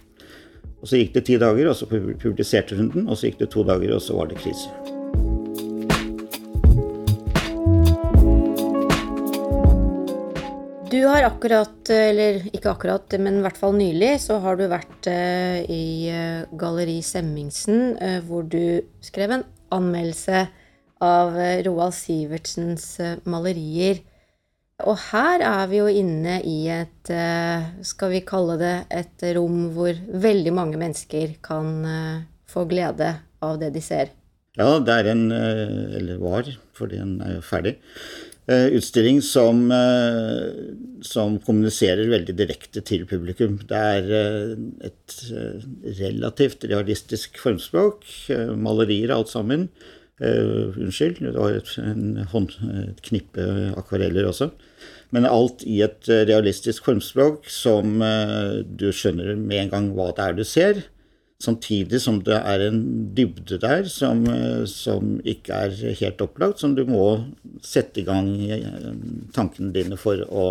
Og 0.80 0.88
så 0.88 1.02
gikk 1.02 1.18
det 1.18 1.26
ti 1.28 1.36
dager, 1.42 1.68
og 1.72 1.76
så 1.76 1.90
publiserte 1.90 2.78
hun 2.80 2.94
den, 2.94 3.10
og 3.10 3.20
så 3.20 3.28
gikk 3.28 3.44
det 3.44 3.52
to 3.52 3.66
dager, 3.68 3.98
og 3.98 4.06
så 4.06 4.16
var 4.16 4.32
det 4.32 4.40
krise. 4.40 4.99
Du 10.90 11.04
har 11.06 11.22
akkurat, 11.22 11.90
eller 11.90 12.40
ikke 12.50 12.72
akkurat, 12.72 13.14
men 13.22 13.40
i 13.40 13.44
hvert 13.44 13.58
fall 13.60 13.76
nylig, 13.78 14.16
så 14.24 14.40
har 14.42 14.58
du 14.58 14.64
vært 14.72 15.10
eh, 15.12 15.60
i 15.70 16.10
eh, 16.10 16.48
Galleri 16.58 16.98
Semmingsen, 17.06 17.92
eh, 18.02 18.16
hvor 18.26 18.48
du 18.50 18.82
skrev 19.06 19.36
en 19.36 19.44
anmeldelse 19.76 20.48
av 21.06 21.38
Roald 21.68 21.94
Sivertsens 21.94 22.88
malerier. 23.30 24.02
Og 24.82 24.98
her 25.12 25.44
er 25.46 25.70
vi 25.70 25.78
jo 25.78 25.92
inne 25.94 26.40
i 26.48 26.58
et, 26.74 27.12
skal 27.86 28.12
vi 28.16 28.24
kalle 28.28 28.58
det, 28.60 28.74
et 28.90 29.24
rom 29.38 29.70
hvor 29.76 29.94
veldig 29.94 30.56
mange 30.56 30.80
mennesker 30.82 31.38
kan 31.46 31.86
få 32.50 32.66
glede 32.72 33.14
av 33.46 33.62
det 33.62 33.72
de 33.78 33.84
ser. 33.84 34.12
Ja, 34.60 34.80
det 34.84 34.96
er 34.96 35.12
en 35.14 35.30
Eller 35.32 36.20
var, 36.20 36.50
fordi 36.76 37.00
den 37.00 37.20
er 37.24 37.38
jo 37.38 37.46
ferdig 37.46 37.78
utstilling 38.50 39.22
som, 39.22 39.72
eh, 39.72 40.50
som, 41.06 41.38
kommuniserer 41.46 42.10
veldig 42.10 42.36
direkte 42.38 42.82
til 42.86 43.06
publikum. 43.10 43.60
Det 43.70 43.78
er 43.78 44.10
eh, 44.20 44.90
et 44.90 45.18
relativt 46.00 46.66
realistisk 46.70 47.38
formspråk. 47.42 48.06
Malerier, 48.58 49.14
alt 49.14 49.32
sammen. 49.32 49.70
Uh, 50.20 50.76
unnskyld, 50.76 51.22
det 51.24 51.32
var 51.32 51.54
et, 51.56 51.70
hånd, 52.34 52.50
et 52.82 52.98
knippe 53.06 53.44
akvareller 53.80 54.26
også. 54.28 54.50
Men 55.16 55.24
alt 55.30 55.64
i 55.64 55.78
et 55.86 56.10
realistisk 56.28 56.90
formspråk 56.90 57.48
som 57.48 58.04
uh, 58.04 58.60
du 58.68 58.90
skjønner 58.92 59.38
med 59.40 59.62
en 59.62 59.72
gang 59.72 59.88
hva 59.96 60.10
det 60.18 60.26
er 60.26 60.36
du 60.36 60.44
ser. 60.44 60.82
Samtidig 61.40 62.02
som 62.04 62.18
det 62.28 62.36
er 62.36 62.66
en 62.66 62.80
dybde 63.16 63.62
der 63.64 63.86
som, 63.88 64.26
eh, 64.28 64.66
som, 64.68 65.22
ikke 65.24 65.56
er 65.56 65.94
helt 66.02 66.20
opplagt, 66.20 66.60
som 66.60 66.74
du 66.76 66.84
må 66.84 67.06
sette 67.64 68.02
i 68.02 68.04
gang 68.04 68.28
eh, 68.44 68.90
tankene 69.32 69.72
dine 69.72 69.96
for 69.96 70.20
å, 70.28 70.48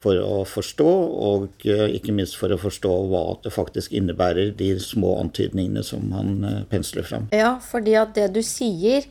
for 0.00 0.16
å 0.16 0.38
forstå, 0.48 0.94
og 1.28 1.66
eh, 1.68 1.92
ikke 1.98 2.14
minst 2.16 2.38
for 2.40 2.54
å 2.54 2.60
forstå 2.62 2.94
hva 3.10 3.20
det 3.44 3.52
faktisk 3.52 3.92
innebærer, 4.00 4.54
de 4.56 4.70
små 4.80 5.18
antydningene 5.26 5.84
som 5.84 6.08
han 6.16 6.64
pensler 6.72 7.04
fram. 7.04 7.28
Ja, 7.36 7.58
fordi 7.60 7.98
at 8.00 8.16
det 8.16 8.30
du 8.32 8.40
sier 8.40 9.04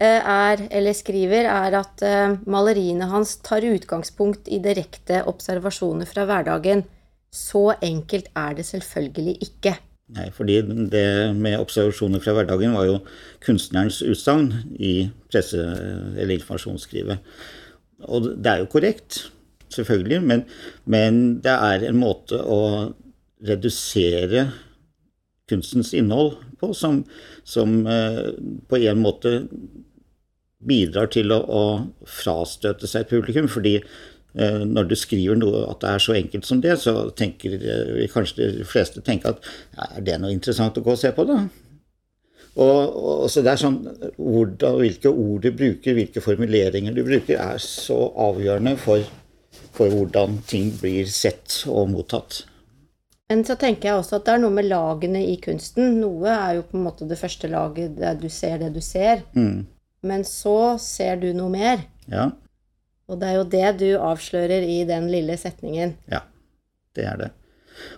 er, 0.00 0.64
eller 0.72 0.96
skriver, 0.96 1.50
er 1.52 1.76
at 1.82 2.00
maleriene 2.48 3.10
hans 3.12 3.34
tar 3.44 3.66
utgangspunkt 3.68 4.48
i 4.48 4.56
direkte 4.64 5.20
observasjoner 5.28 6.08
fra 6.08 6.24
hverdagen. 6.24 6.86
Så 7.28 7.74
enkelt 7.84 8.32
er 8.32 8.56
det 8.56 8.64
selvfølgelig 8.72 9.36
ikke. 9.44 9.76
Nei, 10.10 10.26
fordi 10.34 10.58
det 10.90 11.04
med 11.38 11.60
observasjoner 11.60 12.22
fra 12.22 12.34
hverdagen 12.34 12.74
var 12.74 12.88
jo 12.88 12.96
kunstnerens 13.44 14.00
utsagn 14.02 14.48
i 14.74 15.10
presse- 15.30 15.62
eller 15.62 16.34
informasjonsskrivet. 16.34 17.20
Og 18.10 18.32
det 18.34 18.50
er 18.50 18.64
jo 18.64 18.70
korrekt, 18.72 19.20
selvfølgelig, 19.70 20.18
men, 20.26 20.42
men, 20.84 21.20
det 21.44 21.54
er 21.54 21.86
en 21.86 22.00
måte 22.00 22.40
å 22.42 22.60
redusere 23.46 24.48
kunstens 25.50 25.92
innhold 25.94 26.40
på 26.58 26.72
som, 26.74 27.04
som 27.46 27.80
uh, 27.86 28.34
på 28.70 28.82
en 28.82 29.00
måte 29.02 29.36
bidrar 30.60 31.08
til 31.14 31.30
å, 31.32 31.38
å 31.40 31.64
frastøte 32.18 32.90
seg 32.90 33.08
publikum. 33.10 33.48
fordi 33.48 33.78
Eh, 33.80 34.19
når 34.34 34.90
du 34.90 34.94
skriver 34.98 35.38
noe 35.38 35.64
at 35.70 35.80
det 35.82 35.88
er 35.90 36.02
så 36.04 36.14
enkelt 36.14 36.46
som 36.46 36.60
det, 36.62 36.76
så 36.78 37.10
tenker 37.16 37.56
vi 37.58 38.06
kanskje 38.12 38.50
de 38.60 38.66
fleste 38.68 39.02
tenker 39.06 39.34
at 39.34 39.48
ja, 39.74 39.88
er 39.96 40.06
det 40.06 40.20
noe 40.22 40.34
interessant 40.34 40.78
å 40.78 40.84
gå 40.86 40.94
og 40.94 41.00
se 41.00 41.10
på, 41.16 41.26
da? 41.26 41.40
Og, 42.58 42.96
og 43.22 43.26
så 43.30 43.44
det 43.46 43.52
er 43.52 43.60
sånn, 43.62 43.80
hvordan, 44.18 44.78
Hvilke 44.80 45.10
ord 45.10 45.46
du 45.46 45.50
bruker, 45.54 45.96
hvilke 45.96 46.22
formuleringer 46.22 46.94
du 46.96 47.04
bruker, 47.06 47.38
er 47.38 47.62
så 47.62 47.98
avgjørende 48.28 48.74
for, 48.80 49.06
for 49.76 49.92
hvordan 49.92 50.40
ting 50.50 50.72
blir 50.80 51.10
sett 51.10 51.62
og 51.70 51.92
mottatt. 51.94 52.42
Men 53.30 53.44
så 53.46 53.54
tenker 53.54 53.92
jeg 53.92 54.00
også 54.00 54.18
at 54.18 54.26
det 54.26 54.32
er 54.34 54.40
noe 54.42 54.54
med 54.54 54.66
lagene 54.66 55.20
i 55.22 55.36
kunsten. 55.42 56.00
Noe 56.00 56.32
er 56.32 56.56
jo 56.58 56.64
på 56.66 56.78
en 56.78 56.86
måte 56.88 57.06
det 57.06 57.18
første 57.20 57.50
laget 57.50 57.94
der 58.00 58.18
du 58.18 58.26
ser 58.32 58.58
det 58.58 58.72
du 58.74 58.80
ser. 58.82 59.22
Mm. 59.38 59.68
Men 60.02 60.24
så 60.26 60.74
ser 60.82 61.20
du 61.22 61.28
noe 61.36 61.52
mer. 61.52 61.84
Ja. 62.10 62.32
Og 63.10 63.18
det 63.18 63.28
er 63.28 63.38
jo 63.40 63.50
det 63.56 63.68
du 63.82 63.90
avslører 63.98 64.64
i 64.64 64.80
den 64.88 65.10
lille 65.10 65.36
setningen. 65.40 65.96
Ja, 66.12 66.22
det 66.96 67.06
er 67.10 67.20
det. 67.24 67.30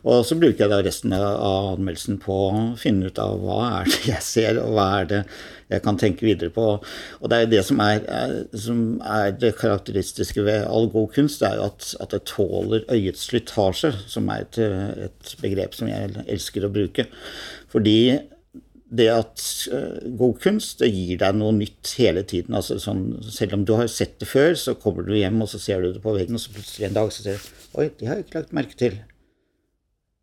Og 0.06 0.22
så 0.26 0.36
bruker 0.38 0.64
jeg 0.64 0.70
da 0.70 0.78
resten 0.84 1.14
av 1.16 1.72
anmeldelsen 1.74 2.20
på 2.22 2.36
å 2.48 2.60
finne 2.78 3.10
ut 3.10 3.18
av 3.22 3.40
hva 3.42 3.58
er 3.80 3.90
det 3.90 4.12
jeg 4.12 4.24
ser, 4.24 4.60
og 4.62 4.76
hva 4.76 4.86
er 5.00 5.08
det 5.10 5.20
jeg 5.72 5.82
kan 5.84 5.98
tenke 5.98 6.26
videre 6.26 6.52
på. 6.54 6.66
Og 7.20 7.30
det 7.30 7.38
er 7.38 7.44
jo 7.44 7.52
det 7.54 7.62
som 7.66 7.80
er, 7.82 8.02
som 8.64 8.82
er 9.08 9.32
det 9.42 9.54
karakteristiske 9.58 10.44
ved 10.46 10.66
all 10.68 10.88
god 10.92 11.14
kunst, 11.16 11.42
det 11.42 11.50
er 11.50 11.60
jo 11.60 11.70
at, 11.70 11.88
at 12.04 12.14
det 12.14 12.22
tåler 12.30 12.86
øyets 12.92 13.26
slitasje, 13.30 13.94
som 14.06 14.30
er 14.32 14.46
et, 14.46 14.60
et 15.08 15.34
begrep 15.42 15.74
som 15.78 15.90
jeg 15.90 16.14
elsker 16.26 16.68
å 16.68 16.72
bruke. 16.72 17.08
Fordi 17.72 17.96
det 18.92 19.08
at 19.08 19.42
uh, 19.72 20.00
god 20.20 20.40
kunst 20.42 20.82
det 20.82 20.90
gir 20.92 21.20
deg 21.22 21.36
noe 21.38 21.54
nytt 21.56 21.94
hele 22.00 22.24
tiden. 22.28 22.56
Altså, 22.58 22.76
sånn, 22.82 23.06
selv 23.24 23.56
om 23.56 23.64
du 23.68 23.74
har 23.78 23.88
sett 23.90 24.18
det 24.20 24.28
før, 24.28 24.52
så 24.58 24.76
kommer 24.78 25.06
du 25.06 25.14
hjem 25.16 25.40
og 25.44 25.48
så 25.52 25.60
ser 25.62 25.84
du 25.84 25.94
det 25.94 26.02
på 26.04 26.12
veggen, 26.16 26.36
og 26.36 26.44
så 26.44 26.52
plutselig 26.52 26.90
en 26.90 26.98
dag 26.98 27.12
så 27.14 27.24
ser 27.24 27.40
du 27.40 27.60
Oi, 27.80 27.86
det 27.96 28.08
har 28.08 28.18
jeg 28.18 28.26
ikke 28.26 28.42
lagt 28.42 28.56
merke 28.56 28.76
til. 28.76 28.98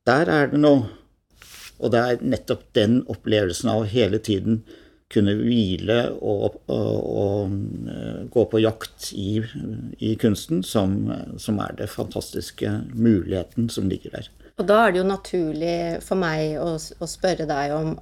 Der 0.05 0.29
er 0.29 0.51
det 0.51 0.59
noe. 0.61 0.85
Og 1.79 1.93
det 1.93 1.99
er 2.03 2.21
nettopp 2.21 2.67
den 2.75 2.99
opplevelsen 3.09 3.71
av 3.71 3.87
hele 3.89 4.19
tiden 4.21 4.61
kunne 5.09 5.33
hvile 5.39 5.97
og, 6.21 6.59
og, 6.69 6.97
og 7.09 7.53
uh, 7.87 8.19
gå 8.29 8.43
på 8.51 8.61
jakt 8.61 9.07
i, 9.17 9.39
i 9.97 10.11
kunsten, 10.21 10.61
som, 10.61 11.07
som, 11.41 11.57
er 11.63 11.79
det 11.79 11.89
fantastiske 11.89 12.69
muligheten 12.93 13.71
som 13.73 13.89
ligger 13.89 14.19
der. 14.19 14.29
Og 14.59 14.67
da 14.69 14.83
er 14.83 14.93
det 14.93 15.01
jo 15.01 15.07
naturlig 15.07 15.79
for 16.05 16.19
meg 16.19 16.59
å, 16.61 16.75
å 16.77 17.09
spørre 17.09 17.47
deg 17.49 17.73
om 17.73 17.95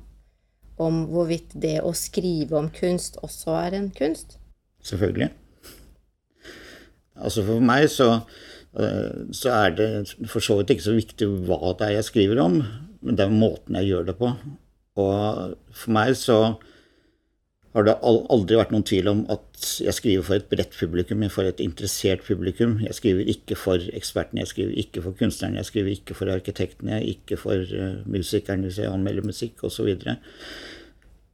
om 0.82 1.06
hvorvidt 1.12 1.56
det 1.58 1.80
å 1.86 1.94
skrive 1.98 2.58
om 2.60 2.70
kunst 2.74 3.18
også 3.26 3.56
er 3.60 3.78
en 3.78 3.90
kunst? 3.96 4.38
Selvfølgelig. 4.86 5.32
Altså 7.18 7.44
for 7.48 7.64
meg 7.66 7.88
så, 7.90 8.10
eh, 8.78 9.26
så 9.34 9.54
er 9.56 9.76
det 9.78 9.90
for 10.30 10.44
så 10.44 10.60
vidt 10.60 10.76
ikke 10.76 10.86
så 10.86 10.98
viktig 10.98 11.30
hva 11.48 11.74
det 11.80 11.88
er 11.88 11.96
jeg 11.98 12.10
skriver 12.12 12.44
om, 12.44 12.62
men 13.02 13.18
det 13.18 13.26
er 13.26 13.34
måten 13.34 13.78
jeg 13.80 13.92
gjør 13.92 14.10
det 14.12 14.18
på. 14.20 14.32
Og 15.02 15.58
for 15.74 15.94
meg 15.98 16.14
så 16.18 16.40
har 17.78 17.86
det 17.86 17.94
aldri 18.02 18.58
vært 18.58 18.72
noen 18.74 18.86
tvil 18.90 19.10
om 19.12 19.20
at 19.30 19.66
jeg 19.84 19.94
skriver 19.94 20.26
for 20.26 20.40
et 20.40 20.48
bredt 20.50 20.74
publikum, 20.74 21.20
men 21.22 21.30
for 21.34 21.46
et 21.46 21.60
interessert 21.62 22.24
publikum. 22.26 22.80
Jeg 22.82 22.98
skriver 22.98 23.30
ikke 23.30 23.58
for 23.60 23.84
ekspertene, 24.00 24.42
jeg 24.42 24.50
skriver 24.50 24.80
ikke 24.82 25.04
for 25.06 25.20
kunstnerne, 25.20 25.62
jeg 25.62 25.70
skriver 25.70 25.94
ikke 25.94 26.18
for 26.18 26.34
arkitektene, 26.34 27.04
ikke 27.14 27.38
for 27.38 27.62
uh, 27.78 28.00
musikerne 28.10 28.66
hvis 28.66 28.82
jeg 28.82 28.90
anmelder 28.90 29.30
musikk, 29.30 29.62
osv. 29.70 29.92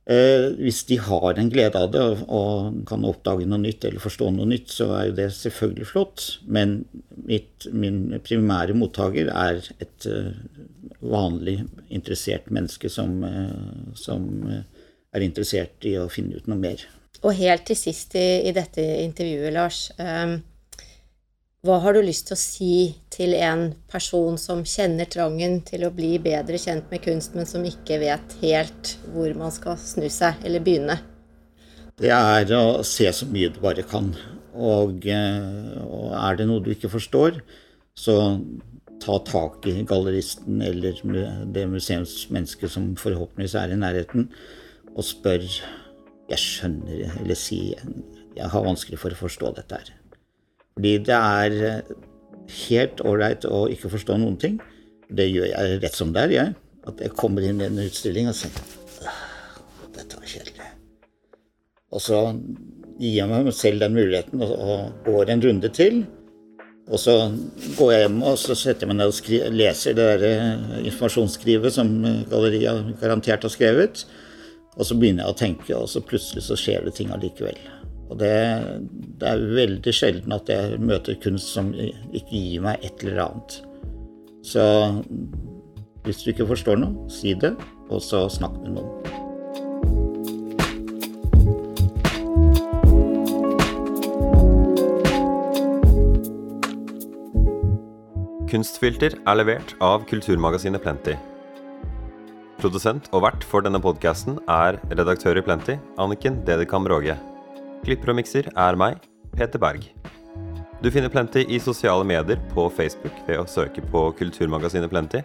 Eh, 0.04 0.50
hvis 0.60 0.82
de 0.90 0.98
har 1.00 1.38
en 1.40 1.50
glede 1.54 1.80
av 1.80 1.94
det 1.94 2.02
og, 2.04 2.82
kan 2.90 3.06
oppdage 3.08 3.48
noe 3.48 3.62
nytt 3.64 3.86
eller 3.88 4.04
forstå 4.04 4.34
noe 4.36 4.50
nytt, 4.52 4.74
så 4.76 4.90
er 4.98 5.06
jo 5.08 5.18
det 5.22 5.30
selvfølgelig 5.38 5.88
flott. 5.94 6.26
Men 6.44 6.82
mitt, 7.24 7.70
min 7.72 8.18
primære 8.26 8.76
mottaker 8.76 9.32
er 9.32 9.64
et 9.80 10.10
uh, 10.12 10.36
vanlig 11.00 11.62
interessert 11.88 12.52
menneske 12.52 12.92
som, 12.92 13.22
uh, 13.24 13.96
som 13.96 14.28
er 15.14 15.26
interessert 15.26 15.86
i 15.88 15.96
å 16.00 16.10
finne 16.12 16.40
ut 16.40 16.50
noe 16.50 16.60
mer. 16.60 16.82
Og 17.24 17.38
helt 17.38 17.64
til 17.70 17.78
sist 17.80 18.18
i, 18.20 18.44
i 18.50 18.52
dette 18.56 18.84
intervjuet, 19.04 19.54
Lars. 19.56 19.86
Um, 19.98 20.42
hva 21.64 21.78
har 21.80 21.96
du 21.96 22.02
lyst 22.04 22.28
til 22.28 22.36
å 22.36 22.42
si 22.42 22.74
til 23.14 23.38
en 23.38 23.70
person 23.88 24.36
som 24.42 24.66
kjenner 24.68 25.08
trangen 25.08 25.62
til 25.64 25.86
å 25.88 25.94
bli 25.96 26.18
bedre 26.20 26.60
kjent 26.60 26.90
med 26.92 27.00
kunst, 27.06 27.38
men 27.38 27.48
som 27.48 27.64
ikke 27.64 28.02
vet 28.02 28.36
helt 28.42 28.98
hvor 29.14 29.32
man 29.40 29.54
skal 29.56 29.80
snu 29.80 30.10
seg 30.12 30.44
eller 30.44 30.66
begynne? 30.66 30.98
Det 31.96 32.12
er 32.12 32.52
å 32.58 32.84
se 32.84 33.08
så 33.16 33.30
mye 33.32 33.54
du 33.54 33.62
bare 33.64 33.86
kan. 33.88 34.12
Og, 34.54 35.08
eh, 35.08 35.80
og 35.88 36.12
er 36.20 36.42
det 36.42 36.50
noe 36.50 36.66
du 36.66 36.74
ikke 36.74 36.92
forstår, 36.92 37.40
så 37.96 38.18
ta 39.04 39.18
tak 39.24 39.64
i 39.72 39.86
galleristen 39.88 40.62
eller 40.64 41.00
det 41.54 41.64
museumsmennesket 41.72 42.76
som 42.76 42.92
forhåpentligvis 43.00 43.56
er 43.60 43.72
i 43.72 43.80
nærheten, 43.80 44.28
og 44.94 45.06
spør 45.06 45.44
Jeg 46.30 46.40
skjønner, 46.40 47.18
eller 47.22 47.38
si 47.38 47.74
Jeg 47.74 48.50
har 48.50 48.66
vanskelig 48.66 49.00
for 49.02 49.14
å 49.14 49.20
forstå 49.20 49.54
dette 49.58 49.80
her. 49.82 49.92
Fordi 50.74 50.94
det 51.06 51.18
er 51.18 51.58
eh, 51.68 51.92
helt 52.68 53.04
ålreit 53.06 53.46
å 53.46 53.68
ikke 53.72 53.92
forstå 53.94 54.18
noen 54.18 54.40
ting. 54.42 54.58
Det 55.14 55.28
gjør 55.30 55.52
jeg 55.52 55.82
rett 55.84 55.98
som 55.98 56.14
det 56.16 56.24
er, 56.24 56.34
jeg. 56.38 56.56
At 56.90 57.04
jeg 57.04 57.14
kommer 57.20 57.46
inn 57.46 57.62
i 57.62 57.68
en 57.68 57.84
utstilling 57.84 58.32
og 58.32 58.38
sier 58.38 58.56
dette 59.94 60.18
var 60.18 60.28
kjedelig. 60.28 60.72
Og 61.94 62.02
så 62.02 62.20
gir 62.98 63.20
jeg 63.20 63.30
meg 63.30 63.54
selv 63.56 63.84
den 63.84 63.96
muligheten 63.96 64.42
og, 64.42 64.92
går 65.06 65.34
en 65.34 65.46
runde 65.46 65.70
til. 65.74 66.04
Og 66.90 67.00
så 67.00 67.16
går 67.78 67.94
jeg 67.94 68.04
hjem 68.04 68.20
og 68.28 68.36
så 68.42 68.58
setter 68.60 68.84
jeg 68.84 68.92
meg 68.92 69.00
ned 69.00 69.14
og 69.14 69.56
leser 69.56 69.96
det 69.96 70.10
eh, 70.28 70.80
informasjonsskrivet 70.90 71.78
som 71.78 71.94
galleriet 72.32 72.96
garantert 73.00 73.46
har 73.46 73.54
skrevet. 73.54 74.04
Og 74.74 74.88
så 74.88 74.98
begynner 74.98 75.28
jeg 75.28 75.34
å 75.34 75.38
tenke, 75.38 75.78
og 75.78 75.90
så 75.92 76.02
plutselig 76.06 76.46
så 76.48 76.58
skjer 76.58 76.88
det 76.88 76.96
ting 76.98 77.14
allikevel. 77.14 77.60
Og 78.10 78.20
det, 78.22 78.34
det, 79.22 79.30
er 79.30 79.46
veldig 79.56 79.94
sjelden 79.96 80.36
at 80.36 80.50
jeg 80.50 80.82
møter 80.82 81.18
kunst 81.24 81.54
som 81.54 81.72
ikke 81.74 82.30
gir 82.30 82.64
meg 82.66 82.84
et 82.86 83.06
eller 83.06 83.26
annet. 83.28 83.60
Så 84.44 84.64
hvis 86.04 86.24
du 86.24 86.34
ikke 86.34 86.50
forstår 86.50 86.82
noe, 86.82 87.08
si 87.12 87.34
det, 87.40 87.54
og 87.90 88.02
så 88.04 88.26
snakk 88.32 88.58
med 88.64 88.78
noen. 88.78 89.22
Kunstfilter 98.54 99.16
er 99.18 99.38
levert 99.40 99.74
av 99.82 100.04
kulturmagasinet 100.06 100.84
Plenty. 100.84 101.16
Produsent 102.64 103.10
og 103.12 103.26
vert 103.26 103.44
for 103.44 103.66
denne 103.66 103.80
podkasten 103.84 104.38
er 104.48 104.78
redaktør 104.88 105.36
i 105.36 105.42
Plenty, 105.44 105.74
Anniken 106.00 106.38
Dedekam 106.48 106.86
Råge. 106.88 107.18
Klipper 107.84 108.14
og 108.14 108.16
mikser 108.22 108.48
er 108.48 108.78
meg, 108.80 109.02
Peter 109.36 109.60
Berg. 109.60 109.90
Du 110.80 110.88
finner 110.88 111.12
Plenty 111.12 111.44
i 111.44 111.60
sosiale 111.60 112.08
medier 112.08 112.40
på 112.54 112.70
Facebook 112.72 113.20
ved 113.28 113.42
å 113.42 113.50
søke 113.52 113.84
på 113.92 114.06
kulturmagasinet 114.16 114.94
Plenty, 114.94 115.20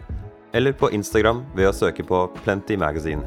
eller 0.51 0.75
på 0.75 0.91
Instagram 0.91 1.45
ved 1.55 1.71
å 1.71 1.77
søke 1.79 2.03
på 2.03 2.25
Plenty 2.41 2.75
Magazine. 2.75 3.23